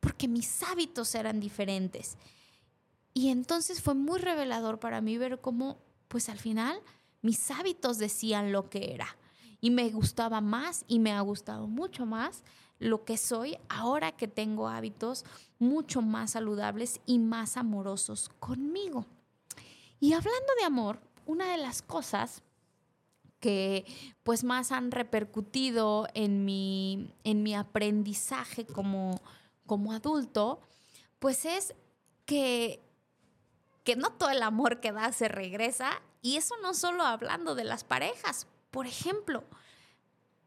porque 0.00 0.28
mis 0.28 0.62
hábitos 0.62 1.14
eran 1.14 1.40
diferentes. 1.40 2.18
Y 3.14 3.30
entonces 3.30 3.80
fue 3.80 3.94
muy 3.94 4.20
revelador 4.20 4.78
para 4.78 5.00
mí 5.00 5.16
ver 5.16 5.40
cómo, 5.40 5.78
pues 6.08 6.28
al 6.28 6.38
final, 6.38 6.78
mis 7.22 7.50
hábitos 7.50 7.96
decían 7.96 8.52
lo 8.52 8.68
que 8.68 8.92
era. 8.92 9.16
Y 9.62 9.70
me 9.70 9.88
gustaba 9.88 10.42
más 10.42 10.84
y 10.86 10.98
me 10.98 11.12
ha 11.12 11.20
gustado 11.22 11.66
mucho 11.66 12.04
más 12.04 12.44
lo 12.78 13.06
que 13.06 13.16
soy 13.16 13.56
ahora 13.70 14.12
que 14.12 14.28
tengo 14.28 14.68
hábitos 14.68 15.24
mucho 15.58 16.02
más 16.02 16.32
saludables 16.32 17.00
y 17.06 17.18
más 17.18 17.56
amorosos 17.56 18.28
conmigo. 18.40 19.06
Y 20.00 20.12
hablando 20.12 20.54
de 20.58 20.64
amor, 20.64 21.00
una 21.26 21.50
de 21.50 21.58
las 21.58 21.82
cosas 21.82 22.42
que 23.40 23.84
pues 24.22 24.42
más 24.42 24.72
han 24.72 24.90
repercutido 24.90 26.08
en 26.14 26.44
mi, 26.44 27.12
en 27.24 27.42
mi 27.42 27.54
aprendizaje 27.54 28.66
como, 28.66 29.20
como 29.66 29.92
adulto, 29.92 30.60
pues 31.18 31.44
es 31.44 31.74
que, 32.24 32.80
que 33.82 33.96
no 33.96 34.10
todo 34.12 34.30
el 34.30 34.42
amor 34.42 34.80
que 34.80 34.92
da 34.92 35.12
se 35.12 35.28
regresa. 35.28 36.00
Y 36.22 36.36
eso 36.36 36.54
no 36.62 36.72
solo 36.72 37.02
hablando 37.02 37.54
de 37.54 37.64
las 37.64 37.84
parejas. 37.84 38.46
Por 38.70 38.86
ejemplo, 38.86 39.44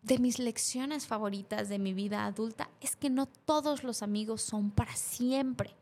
de 0.01 0.19
mis 0.19 0.39
lecciones 0.39 1.05
favoritas 1.05 1.69
de 1.69 1.79
mi 1.79 1.93
vida 1.93 2.25
adulta 2.25 2.69
es 2.81 2.95
que 2.95 3.09
no 3.09 3.25
todos 3.25 3.83
los 3.83 4.01
amigos 4.01 4.41
son 4.41 4.71
para 4.71 4.95
siempre. 4.95 5.75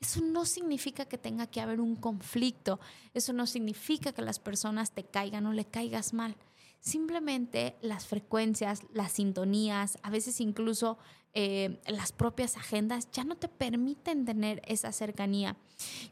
Eso 0.00 0.20
no 0.20 0.44
significa 0.44 1.06
que 1.06 1.18
tenga 1.18 1.46
que 1.46 1.60
haber 1.60 1.80
un 1.80 1.96
conflicto, 1.96 2.80
eso 3.14 3.32
no 3.32 3.46
significa 3.46 4.12
que 4.12 4.22
las 4.22 4.38
personas 4.38 4.92
te 4.92 5.04
caigan 5.04 5.46
o 5.46 5.52
le 5.52 5.64
caigas 5.64 6.12
mal. 6.12 6.36
Simplemente 6.80 7.76
las 7.80 8.06
frecuencias, 8.06 8.82
las 8.92 9.12
sintonías, 9.12 9.98
a 10.02 10.10
veces 10.10 10.40
incluso 10.40 10.98
eh, 11.34 11.80
las 11.86 12.12
propias 12.12 12.56
agendas 12.56 13.10
ya 13.10 13.24
no 13.24 13.36
te 13.36 13.48
permiten 13.48 14.24
tener 14.24 14.62
esa 14.66 14.92
cercanía. 14.92 15.56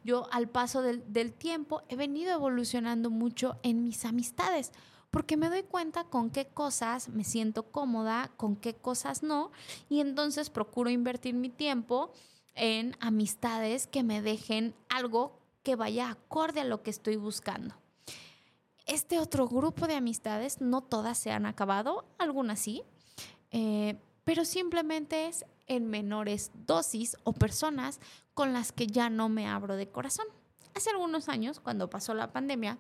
Yo 0.05 0.27
al 0.33 0.49
paso 0.49 0.83
del, 0.83 1.05
del 1.13 1.33
tiempo 1.33 1.83
he 1.89 1.97
venido 1.97 2.33
evolucionando 2.33 3.09
mucho 3.11 3.59
en 3.63 3.85
mis 3.85 4.05
amistades 4.05 4.73
porque 5.15 5.37
me 5.37 5.49
doy 5.49 5.63
cuenta 5.63 6.03
con 6.03 6.29
qué 6.29 6.47
cosas 6.49 7.09
me 7.09 7.23
siento 7.23 7.71
cómoda, 7.71 8.33
con 8.37 8.57
qué 8.57 8.75
cosas 8.75 9.23
no, 9.23 9.53
y 9.89 10.01
entonces 10.01 10.51
procuro 10.51 10.91
invertir 10.91 11.35
mi 11.35 11.51
tiempo 11.51 12.13
en 12.55 12.97
amistades 13.01 13.87
que 13.87 14.03
me 14.03 14.23
dejen 14.23 14.75
algo 14.89 15.39
que 15.63 15.77
vaya 15.77 16.11
acorde 16.11 16.61
a 16.61 16.65
lo 16.65 16.83
que 16.83 16.91
estoy 16.91 17.17
buscando. 17.17 17.75
Este 18.87 19.19
otro 19.19 19.49
grupo 19.49 19.87
de 19.87 19.95
amistades, 19.95 20.61
no 20.61 20.83
todas 20.83 21.19
se 21.19 21.31
han 21.31 21.47
acabado, 21.47 22.05
algunas 22.19 22.61
sí, 22.61 22.83
eh, 23.51 23.97
pero 24.25 24.45
simplemente 24.45 25.27
es 25.27 25.47
en 25.67 25.89
menores 25.89 26.51
dosis 26.67 27.17
o 27.25 27.33
personas 27.33 28.01
con 28.35 28.53
las 28.53 28.73
que 28.73 28.87
ya 28.87 29.09
no 29.09 29.29
me 29.29 29.49
abro 29.49 29.77
de 29.77 29.89
corazón. 29.89 30.27
Hace 30.75 30.91
algunos 30.91 31.29
años, 31.29 31.61
cuando 31.61 31.89
pasó 31.89 32.15
la 32.15 32.33
pandemia, 32.33 32.79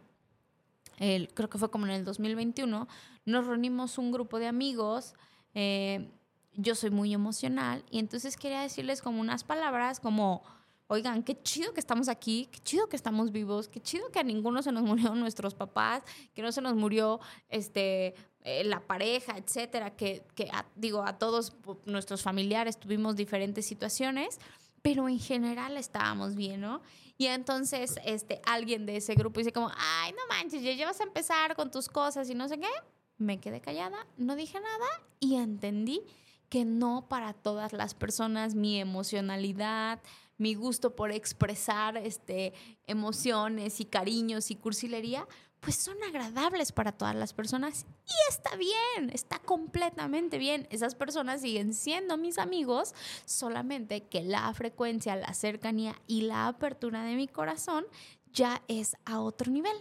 creo 0.98 1.48
que 1.48 1.58
fue 1.58 1.70
como 1.70 1.86
en 1.86 1.92
el 1.92 2.04
2021, 2.04 2.88
nos 3.24 3.46
reunimos 3.46 3.98
un 3.98 4.12
grupo 4.12 4.38
de 4.38 4.46
amigos. 4.46 5.14
Eh, 5.54 6.10
yo 6.56 6.74
soy 6.74 6.90
muy 6.90 7.12
emocional 7.12 7.84
y 7.90 7.98
entonces 7.98 8.36
quería 8.36 8.60
decirles 8.60 9.02
como 9.02 9.20
unas 9.20 9.44
palabras 9.44 10.00
como, 10.00 10.42
oigan, 10.86 11.22
qué 11.22 11.40
chido 11.42 11.72
que 11.72 11.80
estamos 11.80 12.08
aquí, 12.08 12.48
qué 12.50 12.58
chido 12.60 12.88
que 12.88 12.96
estamos 12.96 13.32
vivos, 13.32 13.68
qué 13.68 13.80
chido 13.80 14.10
que 14.10 14.18
a 14.18 14.22
ninguno 14.22 14.62
se 14.62 14.72
nos 14.72 14.82
murieron 14.84 15.18
nuestros 15.20 15.54
papás, 15.54 16.02
que 16.34 16.42
no 16.42 16.52
se 16.52 16.60
nos 16.60 16.74
murió 16.74 17.20
este, 17.48 18.14
eh, 18.42 18.64
la 18.64 18.80
pareja, 18.80 19.36
etcétera, 19.36 19.96
que, 19.96 20.24
que 20.34 20.50
digo, 20.74 21.02
a 21.04 21.18
todos 21.18 21.54
nuestros 21.86 22.22
familiares 22.22 22.78
tuvimos 22.78 23.16
diferentes 23.16 23.66
situaciones, 23.66 24.38
pero 24.82 25.08
en 25.08 25.18
general 25.18 25.76
estábamos 25.76 26.34
bien, 26.34 26.60
¿no? 26.60 26.82
Y 27.16 27.26
entonces 27.26 27.98
este, 28.04 28.40
alguien 28.44 28.86
de 28.86 28.96
ese 28.96 29.14
grupo 29.14 29.40
dice 29.40 29.52
como, 29.52 29.70
ay, 29.76 30.12
no 30.12 30.18
manches, 30.28 30.62
ya 30.62 30.86
vas 30.86 31.00
a 31.00 31.04
empezar 31.04 31.54
con 31.54 31.70
tus 31.70 31.88
cosas 31.88 32.28
y 32.28 32.34
no 32.34 32.48
sé 32.48 32.58
qué. 32.58 32.68
Me 33.16 33.38
quedé 33.38 33.60
callada, 33.60 34.06
no 34.16 34.34
dije 34.34 34.58
nada 34.58 34.86
y 35.20 35.36
entendí 35.36 36.02
que 36.48 36.64
no 36.64 37.06
para 37.08 37.32
todas 37.32 37.72
las 37.72 37.94
personas 37.94 38.54
mi 38.54 38.80
emocionalidad, 38.80 40.00
mi 40.38 40.54
gusto 40.54 40.96
por 40.96 41.12
expresar 41.12 41.96
este, 41.96 42.52
emociones 42.86 43.80
y 43.80 43.84
cariños 43.84 44.50
y 44.50 44.56
cursilería, 44.56 45.26
pues 45.60 45.76
son 45.76 45.96
agradables 46.02 46.72
para 46.72 46.92
todas 46.92 47.14
las 47.14 47.32
personas 47.32 47.86
y 48.04 48.30
está 48.32 48.54
bien, 48.56 49.10
está 49.10 49.38
completamente 49.38 50.36
bien. 50.36 50.68
Esas 50.70 50.94
personas 50.94 51.40
siguen 51.40 51.72
siendo 51.72 52.18
mis 52.18 52.38
amigos, 52.38 52.94
solamente 53.24 54.02
que 54.02 54.22
la 54.22 54.52
frecuencia, 54.52 55.16
la 55.16 55.32
cercanía 55.32 55.94
y 56.06 56.22
la 56.22 56.48
apertura 56.48 57.02
de 57.04 57.16
mi 57.16 57.28
corazón 57.28 57.86
ya 58.32 58.62
es 58.68 58.96
a 59.06 59.20
otro 59.20 59.50
nivel. 59.50 59.76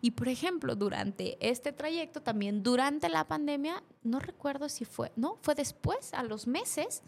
Y 0.00 0.12
por 0.12 0.28
ejemplo, 0.28 0.76
durante 0.76 1.36
este 1.46 1.72
trayecto, 1.72 2.22
también 2.22 2.62
durante 2.62 3.08
la 3.08 3.26
pandemia, 3.26 3.82
no 4.02 4.20
recuerdo 4.20 4.68
si 4.68 4.84
fue, 4.84 5.12
no, 5.16 5.38
fue 5.42 5.54
después, 5.54 6.14
a 6.14 6.22
los 6.22 6.46
meses, 6.46 7.02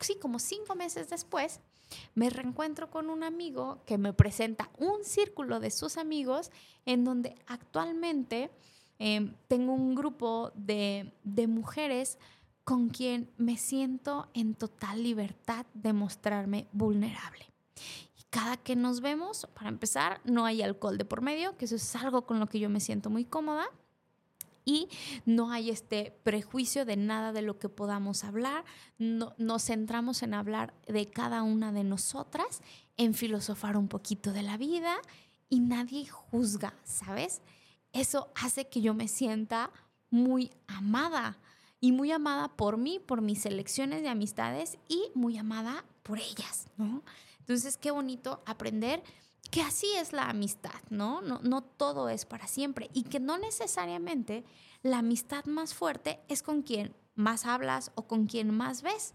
sí, 0.00 0.16
como 0.20 0.38
cinco 0.38 0.74
meses 0.74 1.10
después, 1.10 1.60
me 2.14 2.30
reencuentro 2.30 2.90
con 2.90 3.10
un 3.10 3.22
amigo 3.22 3.82
que 3.86 3.98
me 3.98 4.12
presenta 4.12 4.70
un 4.78 5.04
círculo 5.04 5.60
de 5.60 5.70
sus 5.70 5.96
amigos 5.98 6.50
en 6.84 7.04
donde 7.04 7.36
actualmente 7.46 8.50
em, 8.98 9.34
tengo 9.46 9.72
un 9.72 9.94
grupo 9.94 10.50
de, 10.54 11.12
de 11.22 11.46
mujeres 11.46 12.18
con 12.64 12.88
quien 12.88 13.30
me 13.36 13.56
siento 13.56 14.28
en 14.34 14.54
total 14.54 15.02
libertad 15.02 15.66
de 15.74 15.92
mostrarme 15.92 16.66
vulnerable 16.72 17.46
cada 18.30 18.56
que 18.56 18.76
nos 18.76 19.00
vemos, 19.00 19.48
para 19.54 19.68
empezar, 19.68 20.20
no 20.24 20.44
hay 20.44 20.62
alcohol 20.62 20.98
de 20.98 21.04
por 21.04 21.22
medio, 21.22 21.56
que 21.56 21.64
eso 21.66 21.76
es 21.76 21.96
algo 21.96 22.26
con 22.26 22.40
lo 22.40 22.46
que 22.46 22.58
yo 22.58 22.68
me 22.68 22.80
siento 22.80 23.10
muy 23.10 23.24
cómoda. 23.24 23.66
Y 24.64 24.88
no 25.24 25.52
hay 25.52 25.70
este 25.70 26.18
prejuicio 26.24 26.84
de 26.84 26.96
nada 26.96 27.32
de 27.32 27.40
lo 27.40 27.56
que 27.58 27.68
podamos 27.68 28.24
hablar. 28.24 28.64
No, 28.98 29.32
nos 29.38 29.66
centramos 29.66 30.24
en 30.24 30.34
hablar 30.34 30.74
de 30.88 31.08
cada 31.08 31.44
una 31.44 31.70
de 31.70 31.84
nosotras, 31.84 32.62
en 32.96 33.14
filosofar 33.14 33.76
un 33.76 33.86
poquito 33.86 34.32
de 34.32 34.42
la 34.42 34.56
vida 34.56 34.96
y 35.48 35.60
nadie 35.60 36.06
juzga, 36.08 36.74
¿sabes? 36.82 37.42
Eso 37.92 38.32
hace 38.34 38.68
que 38.68 38.80
yo 38.80 38.92
me 38.92 39.06
sienta 39.06 39.70
muy 40.10 40.50
amada 40.66 41.38
y 41.80 41.92
muy 41.92 42.10
amada 42.10 42.48
por 42.48 42.76
mí, 42.76 42.98
por 42.98 43.22
mis 43.22 43.42
selecciones 43.42 44.02
de 44.02 44.08
amistades 44.08 44.78
y 44.88 45.10
muy 45.14 45.38
amada 45.38 45.84
por 46.02 46.18
ellas, 46.18 46.66
¿no? 46.76 47.04
Entonces, 47.46 47.76
qué 47.76 47.92
bonito 47.92 48.42
aprender 48.44 49.02
que 49.52 49.62
así 49.62 49.86
es 49.96 50.12
la 50.12 50.28
amistad, 50.28 50.80
¿no? 50.90 51.22
¿no? 51.22 51.62
Todo 51.62 52.08
es 52.08 52.24
para 52.24 52.48
siempre 52.48 52.90
y 52.92 53.04
que 53.04 53.20
no 53.20 53.38
necesariamente 53.38 54.44
la 54.82 54.98
amistad 54.98 55.44
más 55.44 55.72
fuerte 55.72 56.18
es 56.28 56.42
con 56.42 56.62
quien 56.62 56.94
más 57.14 57.46
hablas 57.46 57.92
o 57.94 58.08
con 58.08 58.26
quien 58.26 58.52
más 58.52 58.82
ves, 58.82 59.14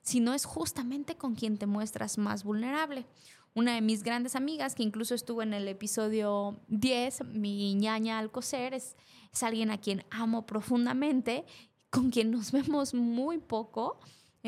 sino 0.00 0.32
es 0.32 0.46
justamente 0.46 1.16
con 1.16 1.34
quien 1.34 1.58
te 1.58 1.66
muestras 1.66 2.16
más 2.16 2.44
vulnerable. 2.44 3.06
Una 3.54 3.74
de 3.74 3.80
mis 3.80 4.02
grandes 4.02 4.36
amigas, 4.36 4.74
que 4.74 4.82
incluso 4.82 5.14
estuvo 5.14 5.42
en 5.42 5.54
el 5.54 5.68
episodio 5.68 6.58
10, 6.68 7.24
mi 7.26 7.74
ñaña 7.74 8.18
Alcocer, 8.18 8.74
es, 8.74 8.96
es 9.32 9.42
alguien 9.42 9.70
a 9.70 9.78
quien 9.78 10.04
amo 10.10 10.46
profundamente, 10.46 11.44
con 11.90 12.10
quien 12.10 12.30
nos 12.30 12.52
vemos 12.52 12.94
muy 12.94 13.38
poco, 13.38 13.98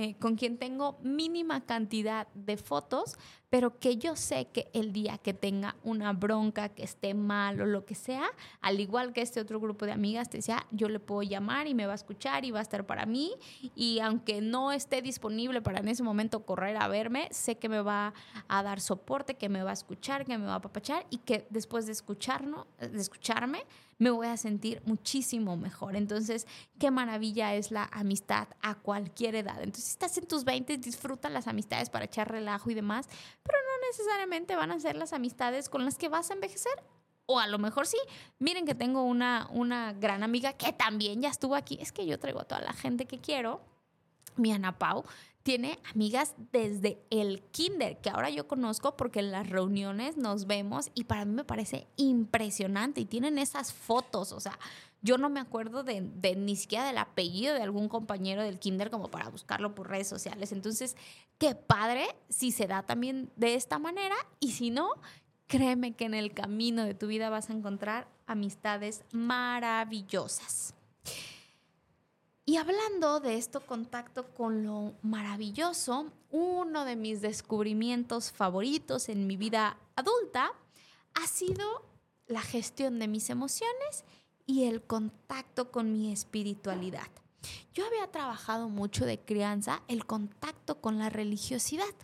eh, 0.01 0.15
con 0.21 0.37
quien 0.37 0.59
tengo 0.59 0.97
mínima 1.03 1.67
cantidad 1.67 2.29
de 2.33 2.57
fotos, 2.57 3.19
pero 3.51 3.79
que 3.79 3.97
yo 3.97 4.17
sé 4.17 4.49
que 4.53 4.71
el 4.75 4.93
día 4.93 5.19
que 5.19 5.33
tenga 5.33 5.77
una 5.83 6.13
bronca, 6.13 6.69
que 6.69 6.83
esté 6.83 7.15
mal 7.15 7.61
o 7.61 7.67
lo 7.67 7.85
que 7.85 7.95
sea, 7.95 8.25
al 8.61 8.81
igual 8.81 9.13
que 9.13 9.23
este 9.23 9.41
otro 9.41 9.59
grupo 9.61 9.87
de 9.87 9.93
amigas, 9.93 10.29
te 10.29 10.39
decía, 10.39 10.67
yo 10.71 10.89
le 10.89 11.01
puedo 11.01 11.23
llamar 11.23 11.67
y 11.67 11.75
me 11.75 11.87
va 11.87 11.93
a 11.93 11.97
escuchar 11.97 12.45
y 12.45 12.51
va 12.51 12.59
a 12.59 12.63
estar 12.63 12.85
para 12.87 13.07
mí. 13.07 13.33
Y 13.75 14.01
aunque 14.01 14.41
no 14.41 14.73
esté 14.73 15.01
disponible 15.01 15.63
para 15.63 15.81
en 15.81 15.89
ese 15.89 16.03
momento 16.03 16.45
correr 16.45 16.77
a 16.77 16.89
verme, 16.89 17.29
sé 17.31 17.57
que 17.57 17.69
me 17.69 17.81
va 17.81 18.13
a 18.49 18.63
dar 18.63 18.81
soporte, 18.81 19.37
que 19.37 19.49
me 19.49 19.63
va 19.63 19.71
a 19.71 19.75
escuchar, 19.75 20.27
que 20.27 20.37
me 20.37 20.47
va 20.47 20.55
a 20.55 20.57
apapachar 20.57 21.07
y 21.11 21.19
que 21.19 21.47
después 21.51 21.87
de, 21.87 21.93
escucharnos, 21.93 22.67
de 22.79 23.01
escucharme, 23.01 23.65
me 23.99 24.11
voy 24.11 24.29
a 24.29 24.37
sentir 24.37 24.81
muchísimo 24.87 25.57
mejor. 25.57 25.97
Entonces, 25.97 26.47
qué 26.79 26.91
maravilla 26.91 27.55
es 27.55 27.71
la 27.71 27.89
amistad 27.93 28.49
a 28.63 28.77
cualquier 28.77 29.35
edad. 29.35 29.57
Entonces, 29.59 29.85
si 29.85 29.91
estás 29.91 30.17
en 30.19 30.27
tus 30.27 30.45
20, 30.45 30.79
disfruta 30.79 31.29
las 31.29 31.49
amistades 31.49 31.91
para 31.91 32.05
echar 32.05 32.31
relajo 32.31 32.71
y 32.71 32.75
demás, 32.75 33.09
necesariamente 33.91 34.57
van 34.57 34.71
a 34.71 34.81
ser 34.81 34.97
las 34.97 35.13
amistades 35.13 35.69
con 35.69 35.85
las 35.85 35.97
que 35.97 36.09
vas 36.09 36.31
a 36.31 36.35
envejecer. 36.35 36.73
O 37.27 37.39
a 37.39 37.47
lo 37.47 37.59
mejor 37.59 37.87
sí. 37.87 37.99
Miren 38.39 38.65
que 38.65 38.75
tengo 38.75 39.03
una, 39.03 39.49
una 39.53 39.93
gran 39.93 40.23
amiga 40.23 40.55
que 40.55 40.73
también 40.73 41.21
ya 41.21 41.29
estuvo 41.29 41.55
aquí. 41.55 41.79
Es 41.81 41.93
que 41.93 42.07
yo 42.07 42.19
traigo 42.19 42.41
a 42.41 42.45
toda 42.45 42.63
la 42.63 42.73
gente 42.73 43.07
que 43.07 43.19
quiero. 43.19 43.61
Mi 44.37 44.53
Ana 44.53 44.79
Pau 44.79 45.05
tiene 45.49 45.79
amigas 45.95 46.35
desde 46.53 47.03
el 47.09 47.43
kinder, 47.53 47.99
que 48.03 48.11
ahora 48.11 48.29
yo 48.29 48.47
conozco 48.47 48.97
porque 48.97 49.21
en 49.21 49.31
las 49.33 49.49
reuniones 49.49 50.19
nos 50.19 50.47
vemos 50.47 50.91
y 50.95 51.05
para 51.05 51.25
mí 51.25 51.33
me 51.33 51.45
parece 51.45 51.87
impresionante 51.97 53.01
y 53.01 53.07
tienen 53.07 53.39
esas 53.39 53.73
fotos, 53.73 54.33
o 54.33 54.41
sea, 54.41 54.59
yo 55.01 55.19
no 55.19 55.31
me 55.31 55.41
acuerdo 55.41 55.85
de, 55.85 56.01
ni 56.37 56.57
siquiera 56.57 56.87
del 56.87 56.99
apellido 56.99 57.55
de 57.55 57.63
algún 57.63 57.89
compañero 57.89 58.43
del 58.43 58.59
kinder 58.59 58.91
como 58.91 59.11
para 59.11 59.29
buscarlo 59.29 59.75
por 59.75 59.89
redes 59.89 60.09
sociales. 60.09 60.53
Entonces, 60.53 60.97
qué 61.39 61.55
padre 61.55 62.07
si 62.29 62.51
se 62.51 62.67
da 62.67 62.83
también 62.83 63.31
de 63.37 63.55
esta 63.55 63.79
manera 63.79 64.17
y 64.41 64.53
si 64.53 64.71
no, 64.71 64.91
créeme 65.47 65.95
que 65.95 66.05
en 66.05 66.15
el 66.15 66.35
camino 66.35 66.85
de 66.85 66.95
tu 66.95 67.07
vida 67.07 67.31
vas 67.31 67.49
a 67.49 67.53
encontrar 67.53 68.09
amistades 68.27 69.05
maravillosas. 69.13 70.75
Y 72.45 72.57
hablando 72.57 73.21
de 73.21 73.37
esto 73.37 73.61
contacto 73.61 74.35
con 74.35 74.65
lo 74.65 74.95
maravilloso, 75.03 76.11
uno 76.31 76.85
de 76.87 76.97
mis 76.97 77.21
descubrimientos 77.21 78.33
favoritos 78.33 79.11
en 79.11 79.27
mi 79.27 79.37
vida 79.37 79.77
adulta 79.97 80.51
ha 81.15 81.27
sido 81.27 81.85
la 82.27 82.41
gestión 82.41 82.99
de 82.99 83.09
mis 83.09 83.29
emociones 83.31 84.05
y 84.49 84.65
el 84.65 84.83
contacto 84.83 85.71
con 85.71 85.93
mi 85.93 86.11
espiritualidad. 86.11 87.07
Yo 87.73 87.87
había 87.87 88.11
trabajado 88.11 88.69
mucho 88.69 89.07
de 89.07 89.21
crianza 89.21 89.83
el 89.87 90.07
contacto 90.07 90.81
con 90.81 90.99
la 90.99 91.09
religiosidad 91.09 91.95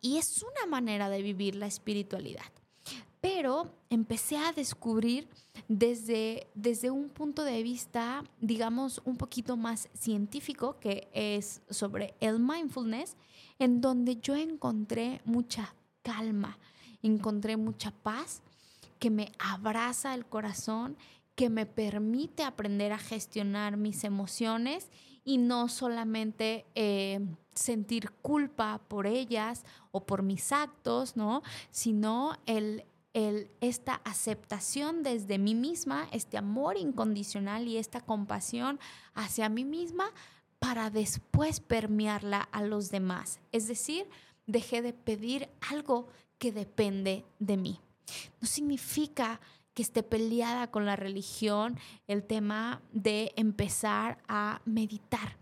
y 0.00 0.16
es 0.16 0.42
una 0.42 0.64
manera 0.70 1.10
de 1.10 1.20
vivir 1.20 1.54
la 1.54 1.66
espiritualidad 1.66 2.50
pero 3.20 3.70
empecé 3.90 4.36
a 4.36 4.52
descubrir 4.52 5.28
desde, 5.66 6.46
desde 6.54 6.90
un 6.90 7.08
punto 7.08 7.42
de 7.44 7.62
vista, 7.62 8.24
digamos, 8.40 9.02
un 9.04 9.16
poquito 9.16 9.56
más 9.56 9.88
científico, 9.92 10.78
que 10.80 11.08
es 11.12 11.60
sobre 11.68 12.14
el 12.20 12.38
mindfulness, 12.38 13.16
en 13.58 13.80
donde 13.80 14.16
yo 14.16 14.36
encontré 14.36 15.20
mucha 15.24 15.74
calma, 16.02 16.58
encontré 17.02 17.56
mucha 17.56 17.90
paz 17.90 18.40
que 18.98 19.10
me 19.10 19.32
abraza 19.38 20.14
el 20.14 20.26
corazón, 20.26 20.96
que 21.38 21.50
me 21.50 21.66
permite 21.66 22.42
aprender 22.42 22.90
a 22.90 22.98
gestionar 22.98 23.76
mis 23.76 24.02
emociones 24.02 24.88
y 25.22 25.38
no 25.38 25.68
solamente 25.68 26.66
eh, 26.74 27.20
sentir 27.54 28.10
culpa 28.22 28.80
por 28.88 29.06
ellas 29.06 29.64
o 29.92 30.04
por 30.04 30.24
mis 30.24 30.50
actos, 30.50 31.16
¿no? 31.16 31.44
Sino 31.70 32.36
el, 32.46 32.82
esta 33.60 34.00
aceptación 34.04 35.04
desde 35.04 35.38
mí 35.38 35.54
misma, 35.54 36.08
este 36.10 36.38
amor 36.38 36.76
incondicional 36.76 37.68
y 37.68 37.76
esta 37.76 38.00
compasión 38.00 38.80
hacia 39.14 39.48
mí 39.48 39.64
misma 39.64 40.10
para 40.58 40.90
después 40.90 41.60
permearla 41.60 42.40
a 42.40 42.64
los 42.64 42.90
demás. 42.90 43.38
Es 43.52 43.68
decir, 43.68 44.10
dejé 44.48 44.82
de 44.82 44.92
pedir 44.92 45.48
algo 45.70 46.08
que 46.38 46.50
depende 46.50 47.24
de 47.38 47.56
mí. 47.56 47.78
No 48.40 48.48
significa 48.48 49.40
que 49.78 49.82
esté 49.82 50.02
peleada 50.02 50.72
con 50.72 50.86
la 50.86 50.96
religión 50.96 51.78
el 52.08 52.24
tema 52.24 52.82
de 52.90 53.32
empezar 53.36 54.18
a 54.26 54.60
meditar, 54.64 55.36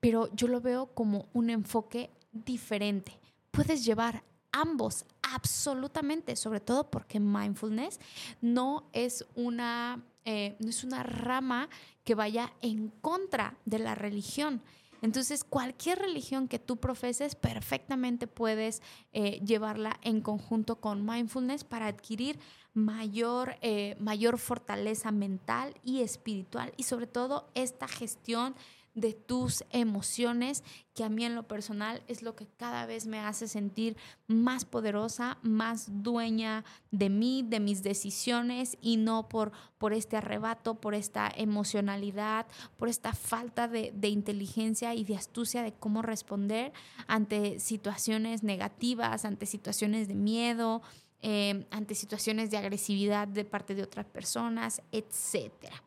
pero 0.00 0.28
yo 0.34 0.48
lo 0.48 0.60
veo 0.60 0.86
como 0.94 1.28
un 1.32 1.48
enfoque 1.48 2.10
diferente. 2.32 3.16
Puedes 3.52 3.84
llevar 3.84 4.24
ambos, 4.50 5.04
absolutamente, 5.22 6.34
sobre 6.34 6.58
todo 6.58 6.90
porque 6.90 7.20
mindfulness 7.20 8.00
no 8.40 8.88
es 8.92 9.24
una, 9.36 10.02
eh, 10.24 10.56
no 10.58 10.70
es 10.70 10.82
una 10.82 11.04
rama 11.04 11.68
que 12.02 12.16
vaya 12.16 12.52
en 12.60 12.88
contra 13.00 13.54
de 13.64 13.78
la 13.78 13.94
religión. 13.94 14.60
Entonces, 15.02 15.44
cualquier 15.44 15.98
religión 15.98 16.48
que 16.48 16.58
tú 16.58 16.76
profeses, 16.76 17.34
perfectamente 17.34 18.26
puedes 18.26 18.82
eh, 19.12 19.40
llevarla 19.44 19.98
en 20.02 20.20
conjunto 20.20 20.80
con 20.80 21.04
mindfulness 21.04 21.64
para 21.64 21.86
adquirir 21.86 22.38
mayor, 22.74 23.56
eh, 23.60 23.96
mayor 23.98 24.38
fortaleza 24.38 25.10
mental 25.10 25.74
y 25.82 26.00
espiritual 26.00 26.72
y 26.76 26.84
sobre 26.84 27.06
todo 27.06 27.50
esta 27.54 27.88
gestión 27.88 28.54
de 29.00 29.12
tus 29.12 29.64
emociones, 29.70 30.64
que 30.94 31.04
a 31.04 31.08
mí 31.08 31.24
en 31.24 31.34
lo 31.34 31.46
personal 31.46 32.02
es 32.08 32.22
lo 32.22 32.34
que 32.34 32.46
cada 32.46 32.86
vez 32.86 33.06
me 33.06 33.20
hace 33.20 33.48
sentir 33.48 33.96
más 34.26 34.64
poderosa, 34.64 35.38
más 35.42 36.02
dueña 36.02 36.64
de 36.90 37.08
mí, 37.08 37.44
de 37.46 37.60
mis 37.60 37.82
decisiones 37.82 38.76
y 38.80 38.96
no 38.96 39.28
por, 39.28 39.52
por 39.78 39.92
este 39.92 40.16
arrebato, 40.16 40.74
por 40.74 40.94
esta 40.94 41.30
emocionalidad, 41.34 42.46
por 42.76 42.88
esta 42.88 43.12
falta 43.12 43.68
de, 43.68 43.92
de 43.94 44.08
inteligencia 44.08 44.94
y 44.94 45.04
de 45.04 45.16
astucia 45.16 45.62
de 45.62 45.72
cómo 45.72 46.02
responder 46.02 46.72
ante 47.06 47.60
situaciones 47.60 48.42
negativas, 48.42 49.24
ante 49.24 49.46
situaciones 49.46 50.08
de 50.08 50.14
miedo. 50.14 50.82
Eh, 51.20 51.66
ante 51.72 51.96
situaciones 51.96 52.48
de 52.52 52.58
agresividad 52.58 53.26
de 53.26 53.44
parte 53.44 53.74
de 53.74 53.82
otras 53.82 54.06
personas, 54.06 54.80
etcétera. 54.92 55.82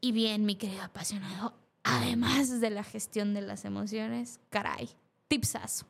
Y 0.00 0.12
bien, 0.12 0.44
mi 0.44 0.56
querido 0.56 0.82
apasionado, 0.82 1.54
además 1.82 2.60
de 2.60 2.70
la 2.70 2.84
gestión 2.84 3.34
de 3.34 3.42
las 3.42 3.64
emociones, 3.64 4.40
caray, 4.50 4.90
tipsazo. 5.28 5.86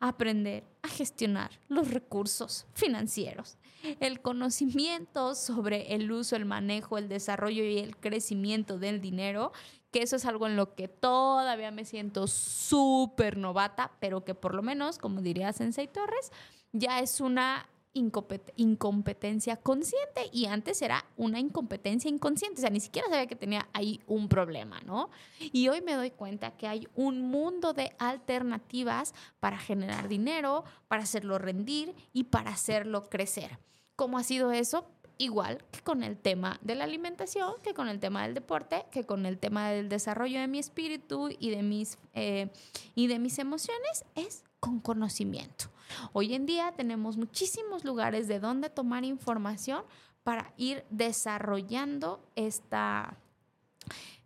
Aprender 0.00 0.64
a 0.82 0.88
gestionar 0.88 1.60
los 1.68 1.90
recursos 1.90 2.66
financieros, 2.74 3.56
el 4.00 4.20
conocimiento 4.20 5.36
sobre 5.36 5.94
el 5.94 6.10
uso, 6.10 6.34
el 6.34 6.44
manejo, 6.44 6.98
el 6.98 7.08
desarrollo 7.08 7.62
y 7.62 7.78
el 7.78 7.96
crecimiento 7.96 8.78
del 8.78 9.00
dinero, 9.00 9.52
que 9.92 10.02
eso 10.02 10.16
es 10.16 10.24
algo 10.24 10.46
en 10.46 10.56
lo 10.56 10.74
que 10.74 10.88
todavía 10.88 11.70
me 11.70 11.84
siento 11.84 12.26
súper 12.26 13.36
novata, 13.36 13.92
pero 14.00 14.24
que 14.24 14.34
por 14.34 14.54
lo 14.54 14.62
menos, 14.62 14.98
como 14.98 15.20
diría 15.20 15.52
Sensei 15.52 15.86
Torres, 15.86 16.32
ya 16.72 16.98
es 16.98 17.20
una 17.20 17.68
incompetencia 17.94 19.56
consciente 19.56 20.28
y 20.32 20.46
antes 20.46 20.80
era 20.82 21.04
una 21.16 21.40
incompetencia 21.40 22.08
inconsciente, 22.08 22.60
o 22.60 22.62
sea, 22.62 22.70
ni 22.70 22.80
siquiera 22.80 23.08
sabía 23.08 23.26
que 23.26 23.36
tenía 23.36 23.68
ahí 23.72 24.00
un 24.06 24.28
problema, 24.28 24.80
¿no? 24.80 25.10
Y 25.38 25.68
hoy 25.68 25.82
me 25.82 25.94
doy 25.94 26.10
cuenta 26.10 26.56
que 26.56 26.66
hay 26.66 26.88
un 26.94 27.20
mundo 27.20 27.74
de 27.74 27.94
alternativas 27.98 29.14
para 29.40 29.58
generar 29.58 30.08
dinero, 30.08 30.64
para 30.88 31.02
hacerlo 31.02 31.38
rendir 31.38 31.94
y 32.12 32.24
para 32.24 32.50
hacerlo 32.50 33.08
crecer. 33.08 33.58
¿Cómo 33.96 34.18
ha 34.18 34.22
sido 34.22 34.52
eso? 34.52 34.86
igual 35.18 35.62
que 35.70 35.80
con 35.80 36.02
el 36.02 36.16
tema 36.16 36.58
de 36.62 36.74
la 36.74 36.84
alimentación, 36.84 37.54
que 37.62 37.74
con 37.74 37.88
el 37.88 38.00
tema 38.00 38.22
del 38.24 38.34
deporte, 38.34 38.84
que 38.90 39.04
con 39.04 39.24
el 39.24 39.38
tema 39.38 39.70
del 39.70 39.88
desarrollo 39.88 40.40
de 40.40 40.48
mi 40.48 40.58
espíritu 40.58 41.28
y 41.38 41.50
de 41.50 41.62
mis, 41.62 41.98
eh, 42.14 42.48
y 42.94 43.06
de 43.06 43.18
mis 43.18 43.38
emociones, 43.38 44.04
es 44.14 44.42
con 44.58 44.80
conocimiento. 44.80 45.66
Hoy 46.12 46.34
en 46.34 46.46
día 46.46 46.72
tenemos 46.76 47.16
muchísimos 47.16 47.84
lugares 47.84 48.28
de 48.28 48.40
donde 48.40 48.70
tomar 48.70 49.04
información 49.04 49.82
para 50.22 50.52
ir 50.56 50.84
desarrollando 50.90 52.20
esta... 52.36 53.16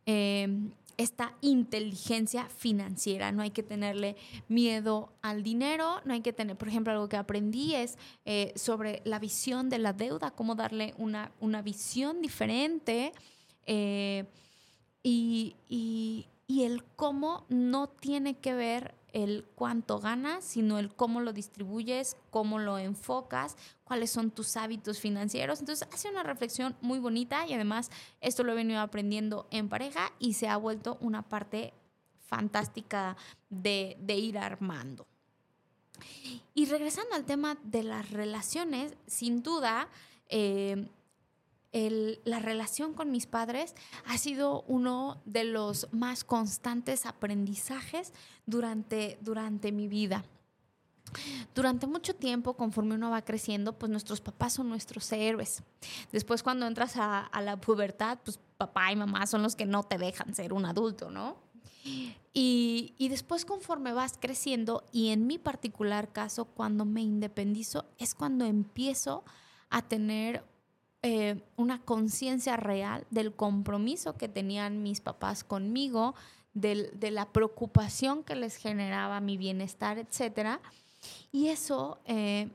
Eh, 0.06 0.70
esta 0.96 1.34
inteligencia 1.40 2.48
financiera. 2.48 3.32
No 3.32 3.42
hay 3.42 3.50
que 3.50 3.62
tenerle 3.62 4.16
miedo 4.48 5.12
al 5.22 5.42
dinero, 5.42 6.00
no 6.04 6.14
hay 6.14 6.22
que 6.22 6.32
tener, 6.32 6.56
por 6.56 6.68
ejemplo, 6.68 6.92
algo 6.92 7.08
que 7.08 7.16
aprendí 7.16 7.74
es 7.74 7.98
eh, 8.24 8.52
sobre 8.56 9.02
la 9.04 9.18
visión 9.18 9.68
de 9.68 9.78
la 9.78 9.92
deuda, 9.92 10.30
cómo 10.30 10.54
darle 10.54 10.94
una, 10.96 11.32
una 11.40 11.62
visión 11.62 12.22
diferente 12.22 13.12
eh, 13.66 14.24
y, 15.02 15.54
y 15.68 16.62
el 16.62 16.84
cómo 16.84 17.44
no 17.48 17.88
tiene 17.88 18.38
que 18.38 18.54
ver 18.54 18.94
el 19.16 19.46
cuánto 19.54 19.98
ganas, 19.98 20.44
sino 20.44 20.78
el 20.78 20.94
cómo 20.94 21.22
lo 21.22 21.32
distribuyes, 21.32 22.18
cómo 22.28 22.58
lo 22.58 22.76
enfocas, 22.76 23.56
cuáles 23.82 24.10
son 24.10 24.30
tus 24.30 24.58
hábitos 24.58 25.00
financieros. 25.00 25.60
Entonces 25.60 25.88
hace 25.90 26.10
una 26.10 26.22
reflexión 26.22 26.76
muy 26.82 26.98
bonita 26.98 27.46
y 27.46 27.54
además 27.54 27.90
esto 28.20 28.44
lo 28.44 28.52
he 28.52 28.56
venido 28.56 28.78
aprendiendo 28.78 29.48
en 29.50 29.70
pareja 29.70 30.12
y 30.18 30.34
se 30.34 30.48
ha 30.48 30.58
vuelto 30.58 30.98
una 31.00 31.22
parte 31.22 31.72
fantástica 32.26 33.16
de, 33.48 33.96
ir 34.06 34.36
armando. 34.36 35.06
Y 36.52 36.66
regresando 36.66 37.14
al 37.14 37.24
tema 37.24 37.56
de 37.62 37.84
las 37.84 38.10
relaciones, 38.10 38.98
sin 39.06 39.42
duda, 39.42 39.88
eh, 40.28 40.90
la 42.24 42.38
relación 42.38 42.94
con 42.94 43.10
mis 43.10 43.26
padres 43.26 43.74
ha 44.06 44.16
sido 44.16 44.62
uno 44.62 45.20
de 45.26 45.44
los 45.44 45.92
más 45.92 46.24
constantes 46.24 47.04
aprendizajes 47.04 48.12
durante, 48.46 49.18
durante 49.20 49.72
mi 49.72 49.86
vida. 49.86 50.24
Durante 51.54 51.86
mucho 51.86 52.14
tiempo, 52.14 52.54
conforme 52.54 52.94
uno 52.94 53.10
va 53.10 53.22
creciendo, 53.22 53.78
pues 53.78 53.90
nuestros 53.90 54.20
papás 54.20 54.54
son 54.54 54.68
nuestros 54.68 55.10
héroes. 55.12 55.62
Después, 56.12 56.42
cuando 56.42 56.66
entras 56.66 56.94
a, 56.96 57.30
la 57.42 57.60
pubertad, 57.60 58.18
pues 58.24 58.40
papá 58.56 58.90
y 58.90 58.96
mamá 58.96 59.26
son 59.26 59.42
los 59.42 59.54
que 59.54 59.66
no 59.66 59.84
te 59.84 59.98
dejan 59.98 60.34
ser 60.34 60.52
un 60.52 60.66
adulto, 60.66 61.10
¿no? 61.10 61.36
Y, 62.32 62.94
y, 62.98 63.08
después 63.08 63.44
conforme 63.44 63.92
vas 63.92 64.18
creciendo, 64.18 64.84
y 64.92 65.10
en 65.10 65.26
mi 65.26 65.38
particular 65.38 66.12
caso, 66.12 66.46
cuando 66.46 66.84
me 66.84 67.02
independizo, 67.02 67.86
es 67.98 68.14
cuando 68.14 68.44
empiezo 68.44 69.24
a 69.70 69.82
tener 69.82 70.44
eh, 71.08 71.40
una 71.54 71.80
conciencia 71.82 72.56
real 72.56 73.06
del 73.10 73.32
compromiso 73.32 74.16
que 74.16 74.28
tenían 74.28 74.82
mis 74.82 75.00
papás 75.00 75.44
conmigo, 75.44 76.16
de 76.52 77.10
la 77.12 77.26
preocupación 77.32 78.24
que 78.24 78.34
les 78.34 78.56
generaba 78.56 79.20
mi 79.20 79.36
bienestar, 79.36 79.98
etc. 79.98 80.58
Y 81.30 81.46
eso 81.46 82.00
eh, 82.06 82.48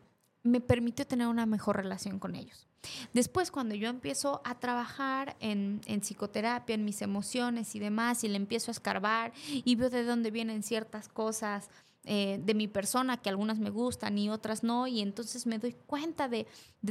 me 0.43 0.59
permitió 0.59 1.07
tener 1.07 1.27
una 1.27 1.45
mejor 1.45 1.77
relación 1.77 2.19
con 2.19 2.35
ellos. 2.35 2.67
Después, 3.13 3.51
cuando 3.51 3.73
yo 3.73 3.87
empiezo 3.87 4.41
a 4.43 4.59
trabajar 4.59 5.37
en, 5.39 5.79
en, 5.85 6.01
psicoterapia, 6.01 6.73
en 6.73 6.83
mis 6.83 7.01
emociones 7.01 7.73
y 7.75 7.79
demás, 7.79 8.25
y 8.25 8.27
le 8.27 8.35
empiezo 8.35 8.69
a 8.69 8.73
escarbar 8.73 9.31
y 9.47 9.75
veo 9.75 9.89
de 9.89 10.03
dónde 10.03 10.29
vienen 10.29 10.61
ciertas 10.61 11.07
cosas, 11.07 11.69
eh, 12.03 12.39
de 12.43 12.53
mi 12.53 12.67
persona, 12.67 13.17
que 13.17 13.29
algunas 13.29 13.59
me 13.59 13.69
gustan 13.69 14.17
y 14.17 14.29
otras 14.29 14.63
no, 14.63 14.87
y 14.87 15.01
entonces 15.01 15.45
me 15.45 15.59
doy 15.59 15.73
cuenta 15.73 16.27
de, 16.27 16.47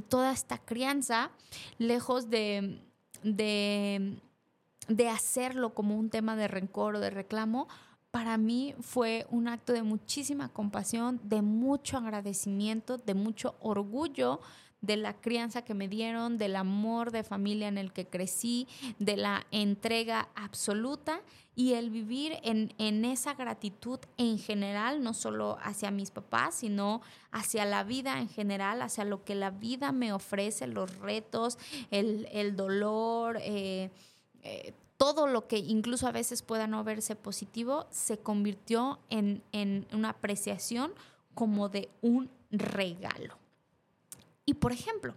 toda 0.09 0.33
esta 0.33 0.59
crianza, 0.59 1.31
lejos 1.79 2.31
de, 2.31 2.81
de, 3.23 4.19
de 4.89 5.09
hacerlo 5.09 5.75
como 5.75 5.97
un 5.99 6.11
tema 6.11 6.37
de 6.37 6.49
rencor 6.49 6.97
o 6.97 7.01
de 7.01 7.11
reclamo, 7.11 7.69
para 8.11 8.37
mí 8.39 8.75
fue 8.81 9.27
un 9.31 9.49
acto 9.49 9.73
de 9.73 9.83
muchísima 9.83 10.49
compasión, 10.49 11.21
de 11.25 11.43
mucho 11.43 11.97
agradecimiento, 11.97 12.99
de 12.99 13.15
mucho 13.15 13.57
orgullo 13.61 14.41
de 14.83 14.97
la 14.97 15.15
crianza 15.15 15.63
que 15.63 15.75
me 15.75 15.89
dieron, 15.89 16.39
del 16.39 16.57
amor 16.57 17.11
de 17.11 17.23
familia 17.23 17.69
en 17.69 17.79
el 17.79 17.93
que 17.93 18.07
crecí, 18.07 18.67
de 18.99 19.17
la 19.17 19.47
entrega 19.51 20.29
absoluta 20.35 21.21
y 21.55 21.75
el 21.75 21.91
vivir 21.91 22.39
en, 22.43 22.73
en, 22.79 23.05
esa 23.05 23.35
gratitud 23.35 23.99
en 24.17 24.39
general, 24.39 25.03
no 25.03 25.13
solo 25.13 25.59
hacia 25.63 25.91
mis 25.91 26.11
papás, 26.11 26.55
sino 26.55 27.03
hacia 27.33 27.65
la 27.67 27.85
vida 27.85 28.19
en 28.19 28.29
general, 28.29 28.81
hacia 28.81 29.05
lo 29.05 29.25
que 29.25 29.35
la 29.35 29.51
vida 29.51 29.93
me 29.93 30.13
ofrece, 30.13 30.67
los 30.67 30.99
retos, 31.01 31.59
el, 31.91 32.27
el 32.33 32.57
dolor, 32.57 33.39
eh, 33.43 33.91
eh, 34.43 34.73
todo 34.97 35.27
lo 35.27 35.47
que 35.47 35.59
incluso 35.59 36.07
a 36.07 36.13
veces 36.13 36.43
pueda 36.43 36.67
no 36.67 36.85
verse 36.85 37.17
positivo, 37.17 37.87
se 37.91 38.19
convirtió 38.19 39.01
en, 39.11 39.43
en 39.53 39.87
una 39.93 40.11
apreciación 40.11 40.93
como 41.35 41.69
de 41.69 41.91
un 42.01 42.31
regalo. 42.51 43.40
Y 44.51 44.55
por 44.55 44.73
ejemplo, 44.73 45.15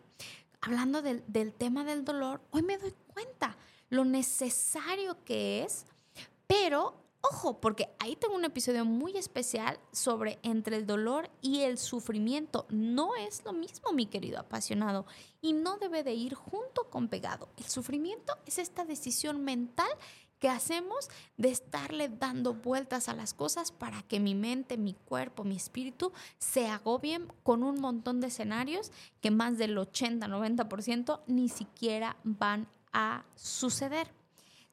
hablando 0.62 1.02
del, 1.02 1.24
tema 1.54 1.84
del 1.84 2.06
dolor, 2.06 2.40
hoy 2.52 2.62
me 2.62 2.78
doy 2.78 2.94
cuenta 3.08 3.58
lo 3.90 4.06
necesario 4.06 5.24
que 5.26 5.64
es, 5.64 5.88
pero 6.46 7.02
Ojo, 7.26 7.62
porque 7.62 7.88
ahí 8.00 8.18
tengo 8.18 8.36
un 8.36 8.44
episodio 8.44 8.84
muy 8.84 9.16
especial 9.16 9.80
sobre 9.94 10.40
entre 10.44 10.76
el 10.76 10.86
dolor 10.86 11.32
y 11.42 11.62
el 11.62 11.78
sufrimiento. 11.78 12.66
No 12.70 13.16
es 13.16 13.46
lo 13.46 13.54
mismo, 13.54 13.94
mi 13.94 14.08
querido 14.08 14.40
apasionado, 14.42 15.06
y 15.42 15.54
no 15.54 15.78
debe 15.78 16.04
de 16.04 16.14
ir 16.14 16.34
junto 16.34 16.90
con 16.90 17.08
pegado. 17.08 17.48
El 17.56 17.64
sufrimiento 17.64 18.38
es 18.46 18.58
esta 18.58 18.84
decisión 18.84 19.42
mental 19.42 19.88
que 20.44 20.50
hacemos 20.50 21.10
de 21.38 21.52
estarle 21.52 22.10
dando 22.10 22.54
vueltas 22.54 23.08
a 23.08 23.16
las 23.16 23.34
cosas 23.34 23.72
para 23.72 24.02
que 24.02 24.20
mi 24.20 24.36
mente, 24.36 24.76
mi 24.76 24.94
cuerpo, 24.94 25.46
mi 25.46 25.56
espíritu 25.56 26.12
se 26.38 26.68
agobien 26.68 27.32
con 27.44 27.64
un 27.64 27.80
montón 27.80 28.20
de 28.20 28.28
escenarios 28.28 28.92
que 29.22 29.32
más 29.32 29.58
del 29.58 29.78
80-90% 29.78 31.22
ni 31.28 31.48
siquiera 31.48 32.18
van 32.26 32.68
a 32.92 33.24
suceder. 33.36 34.12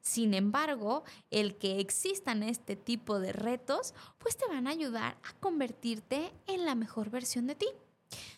Sin 0.01 0.33
embargo, 0.33 1.05
el 1.29 1.57
que 1.57 1.79
existan 1.79 2.43
este 2.43 2.75
tipo 2.75 3.21
de 3.21 3.31
retos, 3.31 3.93
pues 4.17 4.35
te 4.35 4.47
van 4.47 4.67
a 4.67 4.71
ayudar 4.71 5.17
a 5.23 5.39
convertirte 5.39 6.33
en 6.47 6.65
la 6.65 6.75
mejor 6.75 7.11
versión 7.11 7.47
de 7.47 7.55
ti. 7.55 7.67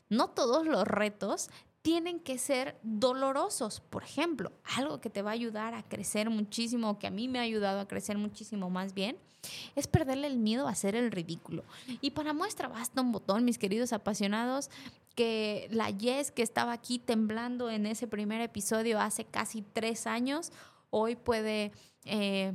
No 0.08 0.30
todos 0.30 0.68
los 0.68 0.88
retos 0.88 1.50
tienen 1.84 2.20
que 2.20 2.40
ser 2.40 2.80
dolorosos. 2.82 3.82
Por 3.82 4.04
ejemplo, 4.04 4.52
algo 4.78 5.00
que 5.00 5.12
te 5.12 5.22
va 5.22 5.32
a 5.32 5.34
ayudar 5.34 5.76
a 5.76 5.84
crecer 5.84 6.30
muchísimo, 6.30 6.98
que 6.98 7.08
a 7.08 7.12
mí 7.12 7.28
me 7.28 7.38
ha 7.38 7.44
ayudado 7.44 7.82
a 7.82 7.88
crecer 7.88 8.18
muchísimo 8.18 8.70
más 8.72 8.94
bien, 8.94 9.18
es 9.76 9.88
perderle 9.88 10.28
el 10.28 10.38
miedo 10.38 10.68
a 10.68 10.72
hacer 10.72 10.96
el 10.96 11.12
ridículo. 11.12 11.64
Y 12.02 12.12
para 12.12 12.34
muestra 12.34 12.70
basta 12.70 13.02
un 13.02 13.12
botón, 13.12 13.44
mis 13.44 13.58
queridos 13.58 13.92
apasionados, 13.92 14.70
que 15.14 15.68
la 15.72 15.90
Yes 15.92 16.32
que 16.32 16.42
estaba 16.42 16.72
aquí 16.72 16.98
temblando 16.98 17.70
en 17.70 17.86
ese 17.86 18.08
primer 18.08 18.42
episodio 18.42 19.00
hace 19.00 19.26
casi 19.26 19.62
tres 19.62 20.08
años, 20.08 20.52
hoy 20.90 21.16
puede... 21.16 21.72
Eh, 22.06 22.54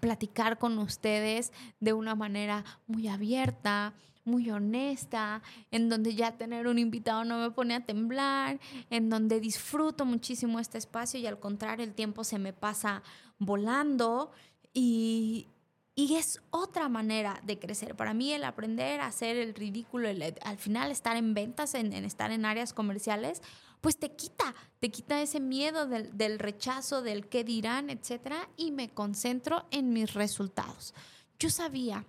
platicar 0.00 0.58
con 0.58 0.78
ustedes 0.78 1.52
de 1.78 1.92
una 1.92 2.16
manera 2.16 2.64
muy 2.88 3.06
abierta, 3.06 3.94
muy 4.24 4.50
honesta, 4.50 5.42
en 5.70 5.88
donde 5.88 6.14
ya 6.14 6.36
tener 6.36 6.66
un 6.66 6.78
invitado 6.78 7.24
no 7.24 7.38
me 7.38 7.50
pone 7.50 7.74
a 7.74 7.84
temblar, 7.84 8.58
en 8.90 9.10
donde 9.10 9.40
disfruto 9.40 10.04
muchísimo 10.04 10.58
este 10.60 10.78
espacio 10.78 11.20
y 11.20 11.26
al 11.26 11.38
contrario 11.38 11.84
el 11.84 11.94
tiempo 11.94 12.24
se 12.24 12.38
me 12.38 12.52
pasa 12.52 13.02
volando 13.38 14.32
y, 14.72 15.48
es 15.96 16.42
otra 16.50 16.88
manera 16.88 17.40
de 17.44 17.58
crecer. 17.58 17.94
Para 17.94 18.14
mí 18.14 18.32
el 18.32 18.44
aprender 18.44 19.00
a 19.00 19.06
hacer 19.06 19.36
el 19.36 19.54
ridículo, 19.54 20.08
al 20.42 20.58
final 20.58 20.90
estar 20.90 21.16
en 21.16 21.34
ventas, 21.34 21.74
en, 21.74 21.92
estar 21.92 22.32
en 22.32 22.44
áreas 22.44 22.72
comerciales, 22.72 23.42
pues 23.80 23.98
te 23.98 24.10
quita, 24.10 24.54
te 24.80 24.90
quita 24.90 25.20
ese 25.22 25.38
miedo 25.38 25.86
del, 25.86 26.16
del 26.16 26.38
rechazo, 26.38 27.02
del 27.02 27.28
qué 27.28 27.44
dirán, 27.44 27.90
etcétera, 27.90 28.48
y 28.56 28.72
me 28.72 28.88
concentro 28.88 29.66
en 29.70 29.92
mis 29.92 30.14
resultados. 30.14 30.94
Yo 31.38 31.50
sabía 31.50 32.04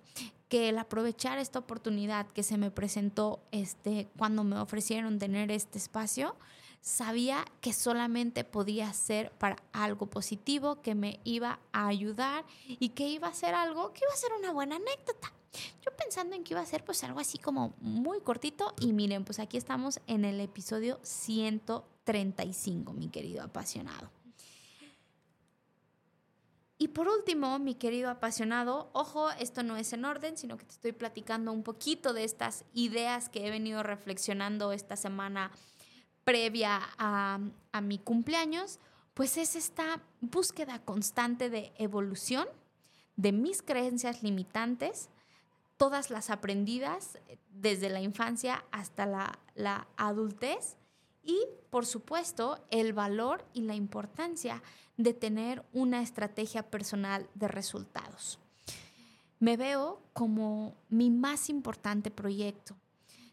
que 0.49 0.69
el 0.69 0.77
aprovechar 0.77 1.39
esta 1.39 1.60
oportunidad 1.60 2.27
que 2.27 2.43
se 2.43 2.58
me 2.58 2.71
presentó 2.71 3.41
este, 3.51 4.08
cuando 4.17 4.43
me 4.43 4.60
ofrecieron 4.60 5.19
tener 5.19 5.51
este 5.51 5.77
espacio, 5.77 6.36
sabía 6.81 7.45
que 7.62 7.73
solamente 7.73 8.43
podía 8.43 8.93
ser 8.93 9.31
para 9.31 9.58
algo 9.73 10.05
positivo, 10.05 10.81
que 10.81 10.93
me 10.93 11.19
iba 11.23 11.60
a 11.71 11.88
ayudar 11.88 12.45
y 12.67 12.89
que 12.89 13.10
iba 13.10 13.27
a 13.27 13.34
ser 13.34 13.55
algo 13.55 13.91
que 13.91 14.01
iba 14.05 14.13
a 14.13 14.17
ser 14.17 14.31
una 14.38 14.51
buena 14.51 14.75
anécdota. 14.75 15.34
Yo 15.84 15.95
pensando 15.97 16.36
en 16.36 16.43
que 16.43 16.53
iba 16.53 16.62
a 16.62 16.65
ser 16.65 16.84
pues 16.84 17.03
algo 17.03 17.19
así 17.19 17.39
como 17.39 17.73
muy 17.79 18.19
cortito 18.19 18.75
y 18.79 18.93
miren, 18.93 19.25
pues 19.25 19.39
aquí 19.39 19.58
estamos 19.58 19.99
en 20.05 20.25
el 20.25 20.39
episodio 20.39 20.99
135, 21.01 22.93
mi 22.93 23.10
querido 23.10 23.43
apasionado. 23.43 24.12
Y 26.86 26.88
por 26.88 27.08
último, 27.08 27.58
mi 27.58 27.74
querido 27.74 28.12
apasionado, 28.12 28.91
ojo, 28.93 29.32
esto 29.39 29.63
no 29.63 29.76
es 29.76 29.91
en 29.91 30.06
orden, 30.06 30.38
sino 30.38 30.56
que 30.56 30.65
te 30.65 30.74
estoy 30.74 30.91
platicando 30.91 31.52
un 31.52 31.63
poquito 31.63 32.13
de 32.13 32.24
estas 32.24 32.63
ideas 32.76 33.28
que 33.28 33.48
he 33.48 33.50
venido 33.50 33.82
reflexionando 33.82 34.71
esta 34.71 34.95
semana 34.95 35.50
previa 36.26 36.80
a, 37.00 37.39
mi 37.82 37.98
cumpleaños, 37.98 38.78
pues 39.15 39.36
es 39.38 39.56
esta 39.56 40.04
búsqueda 40.21 40.78
constante 40.78 41.50
de 41.50 41.74
evolución 41.80 42.48
de 43.15 43.32
mis 43.32 43.63
creencias 43.63 44.21
limitantes, 44.21 45.10
todas 45.78 46.12
las 46.12 46.30
aprendidas 46.30 47.15
eh, 47.15 47.39
desde 47.50 47.89
la 47.89 48.02
infancia 48.02 48.63
hasta 48.69 49.08
la, 49.08 49.39
la 49.56 49.88
adultez 49.98 50.78
y, 51.24 51.36
por 51.71 51.88
supuesto, 51.88 52.63
el 52.69 52.93
valor 52.93 53.43
y 53.54 53.62
la 53.62 53.74
importancia 53.74 54.62
de 54.97 55.13
tener 55.13 55.63
una 55.73 56.01
estrategia 56.01 56.63
personal 56.63 57.27
de 57.34 57.47
resultados. 57.47 58.39
Me 59.39 59.58
veo 59.58 60.01
como 60.13 60.75
mi 60.89 61.10
más 61.10 61.49
importante 61.49 62.12
proyecto. 62.12 62.75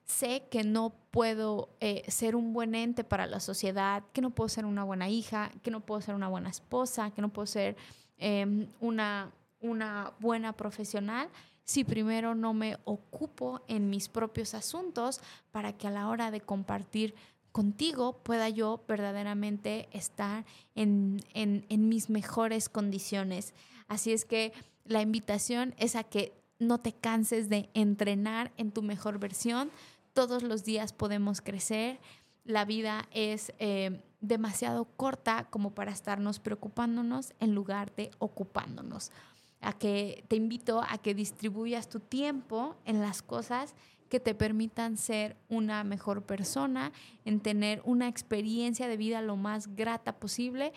Sé 0.05 0.49
que 0.51 0.65
no 0.65 0.93
puedo 1.11 1.71
eh, 1.81 2.03
ser 2.09 2.35
un 2.35 2.53
buen 2.53 2.75
ente 2.75 3.05
para 3.05 3.27
la 3.27 3.41
sociedad, 3.41 4.03
que 4.13 4.21
no 4.21 4.31
puedo 4.31 4.49
ser 4.49 4.65
una 4.65 4.85
buena 4.85 5.09
hija, 5.09 5.51
que 5.63 5.71
no 5.71 5.81
puedo 5.81 6.01
ser 6.01 6.15
una 6.15 6.29
buena 6.29 6.51
esposa, 6.51 7.13
que 7.13 7.23
no 7.23 7.29
puedo 7.29 7.47
ser 7.47 7.77
em, 8.19 8.67
una, 8.81 9.31
una 9.61 10.13
buena 10.19 10.53
profesional 10.53 11.29
si 11.65 11.85
primero 11.85 12.35
no 12.35 12.53
me 12.55 12.77
ocupo 12.85 13.63
en 13.69 13.89
mis 13.89 14.09
propios 14.09 14.55
asuntos 14.55 15.21
para 15.53 15.73
que 15.73 15.87
a 15.87 15.91
la 15.91 16.09
hora 16.09 16.31
de 16.31 16.41
compartir 16.41 17.15
contigo 17.53 18.19
pueda 18.23 18.49
yo 18.49 18.83
verdaderamente 18.89 19.89
estar 19.93 20.45
en, 20.75 21.23
mis 21.69 22.11
mejores 22.11 22.69
condiciones. 22.69 23.55
Así 23.89 24.13
es 24.13 24.25
que 24.25 24.53
la 24.85 25.03
invitación 25.03 25.75
es 25.77 25.95
a 25.95 26.03
que 26.03 26.33
no 26.59 26.79
te 26.79 26.93
canses 26.93 27.49
de 27.49 27.69
entrenar 27.75 28.53
en 28.57 28.73
tu 28.73 28.83
mejor 28.83 29.19
versión. 29.19 29.71
Todos 30.13 30.43
los 30.43 30.65
días 30.65 30.93
podemos 30.93 31.41
crecer. 31.41 32.01
La 32.45 32.65
vida 32.65 33.07
es 33.13 33.53
eh, 33.59 34.03
demasiado 34.21 34.85
corta 34.85 35.47
como 35.51 35.75
para 35.75 35.93
estarnos 35.93 36.41
preocupándonos 36.41 37.35
en 37.39 37.55
lugar 37.55 37.95
de 37.95 38.11
ocupándonos. 38.19 39.13
A 39.61 39.75
que 39.75 40.25
te 40.29 40.37
invito 40.37 40.83
a 40.83 40.99
que 40.99 41.15
distribuyas 41.15 41.89
tu 41.89 42.01
tiempo 42.01 42.77
en 42.85 43.01
las 43.01 43.23
cosas 43.23 43.75
que 44.13 44.21
te 44.21 44.35
permitan 44.35 44.99
ser 44.99 45.39
una 45.49 45.85
mejor 45.85 46.27
persona, 46.27 46.93
en 47.25 47.41
tener 47.41 47.81
una 47.87 48.09
experiencia 48.09 48.87
de 48.87 48.99
vida 48.99 49.23
lo 49.23 49.37
más 49.37 49.75
grata 49.75 50.17
posible. 50.17 50.75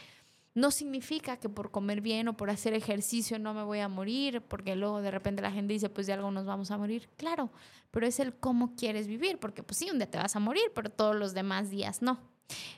No 0.54 0.72
significa 0.72 1.36
que 1.36 1.50
por 1.50 1.70
comer 1.70 2.00
bien 2.00 2.30
o 2.30 2.38
por 2.38 2.50
hacer 2.50 2.74
ejercicio 2.74 3.38
no 3.38 3.54
me 3.54 3.64
voy 3.64 3.80
a 3.80 3.90
morir, 3.90 4.42
porque 4.42 4.78
luego 4.78 5.02
de 5.02 5.12
repente 5.12 5.42
la 5.42 5.52
gente 5.52 5.74
dice, 5.74 5.90
pues 5.90 6.08
de 6.08 6.14
algo 6.14 6.32
nos 6.32 6.46
vamos 6.46 6.72
a 6.72 6.78
morir. 6.78 7.10
Claro, 7.18 7.52
pero 7.92 8.08
es 8.08 8.22
el 8.22 8.34
cómo 8.34 8.74
quieres 8.78 9.06
vivir, 9.06 9.38
porque 9.38 9.64
pues 9.64 9.80
sí, 9.80 9.90
un 9.92 9.98
día 9.98 10.10
te 10.10 10.18
vas 10.18 10.38
a 10.38 10.40
morir, 10.40 10.72
pero 10.74 10.90
todos 10.90 11.18
los 11.18 11.34
demás 11.34 11.70
días 11.70 12.02
no. 12.02 12.22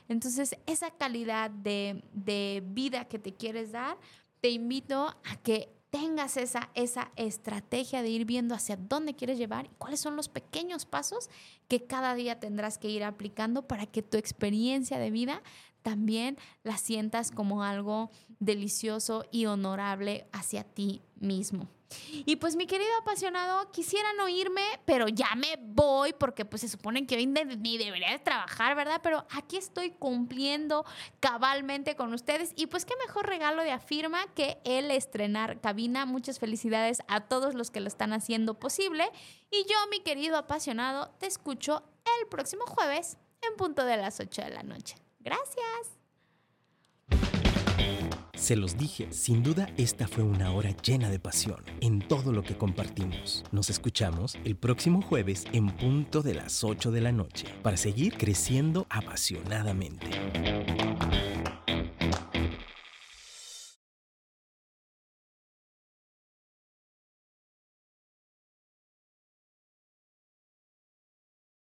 Entonces, 0.08 0.58
esa 0.66 0.90
calidad 0.90 1.52
de, 1.52 2.02
de 2.12 2.64
vida 2.66 3.04
que 3.04 3.20
te 3.20 3.32
quieres 3.32 3.70
dar, 3.70 3.96
te 4.40 4.50
invito 4.50 5.06
a 5.06 5.36
que 5.40 5.77
tengas 5.90 6.36
esa, 6.36 6.70
esa 6.74 7.10
estrategia 7.16 8.02
de 8.02 8.08
ir 8.08 8.24
viendo 8.24 8.54
hacia 8.54 8.76
dónde 8.76 9.14
quieres 9.14 9.38
llevar 9.38 9.66
y 9.66 9.74
cuáles 9.78 10.00
son 10.00 10.16
los 10.16 10.28
pequeños 10.28 10.84
pasos 10.84 11.30
que 11.66 11.84
cada 11.84 12.14
día 12.14 12.40
tendrás 12.40 12.78
que 12.78 12.90
ir 12.90 13.04
aplicando 13.04 13.66
para 13.66 13.86
que 13.86 14.02
tu 14.02 14.18
experiencia 14.18 14.98
de 14.98 15.10
vida 15.10 15.42
también 15.82 16.36
la 16.64 16.76
sientas 16.76 17.30
como 17.30 17.62
algo 17.62 18.10
delicioso 18.38 19.24
y 19.30 19.46
honorable 19.46 20.26
hacia 20.32 20.64
ti 20.64 21.02
mismo. 21.16 21.68
Y 22.12 22.36
pues 22.36 22.56
mi 22.56 22.66
querido 22.66 22.90
apasionado, 23.00 23.70
quisiera 23.70 24.12
no 24.14 24.28
irme, 24.28 24.62
pero 24.84 25.08
ya 25.08 25.34
me 25.36 25.58
voy 25.58 26.12
porque 26.12 26.44
pues 26.44 26.60
se 26.60 26.68
supone 26.68 27.06
que 27.06 27.16
hoy 27.16 27.26
ni 27.26 27.78
debería 27.78 28.10
de 28.10 28.18
trabajar, 28.18 28.76
¿verdad? 28.76 29.00
Pero 29.02 29.26
aquí 29.30 29.56
estoy 29.56 29.90
cumpliendo 29.92 30.84
cabalmente 31.20 31.96
con 31.96 32.12
ustedes 32.12 32.52
y 32.56 32.66
pues 32.66 32.84
qué 32.84 32.94
mejor 33.06 33.26
regalo 33.26 33.62
de 33.62 33.72
afirma 33.72 34.26
que 34.34 34.58
el 34.64 34.90
estrenar 34.90 35.60
cabina. 35.60 36.04
Muchas 36.04 36.38
felicidades 36.38 37.00
a 37.08 37.22
todos 37.22 37.54
los 37.54 37.70
que 37.70 37.80
lo 37.80 37.88
están 37.88 38.12
haciendo 38.12 38.54
posible. 38.58 39.10
Y 39.50 39.64
yo, 39.64 39.76
mi 39.90 40.00
querido 40.00 40.36
apasionado, 40.36 41.10
te 41.18 41.26
escucho 41.26 41.82
el 42.20 42.28
próximo 42.28 42.64
jueves 42.66 43.16
en 43.40 43.56
punto 43.56 43.84
de 43.84 43.96
las 43.96 44.20
8 44.20 44.42
de 44.42 44.50
la 44.50 44.62
noche. 44.62 44.96
Gracias. 45.20 45.98
Se 48.38 48.54
los 48.54 48.78
dije, 48.78 49.08
sin 49.10 49.42
duda 49.42 49.68
esta 49.76 50.06
fue 50.06 50.22
una 50.22 50.52
hora 50.52 50.70
llena 50.70 51.10
de 51.10 51.18
pasión 51.18 51.62
en 51.80 51.98
todo 51.98 52.32
lo 52.32 52.42
que 52.42 52.56
compartimos. 52.56 53.44
Nos 53.50 53.68
escuchamos 53.68 54.38
el 54.44 54.56
próximo 54.56 55.02
jueves 55.02 55.44
en 55.52 55.66
punto 55.66 56.22
de 56.22 56.34
las 56.34 56.62
8 56.62 56.92
de 56.92 57.00
la 57.00 57.12
noche 57.12 57.46
para 57.62 57.76
seguir 57.76 58.16
creciendo 58.16 58.86
apasionadamente. 58.90 60.67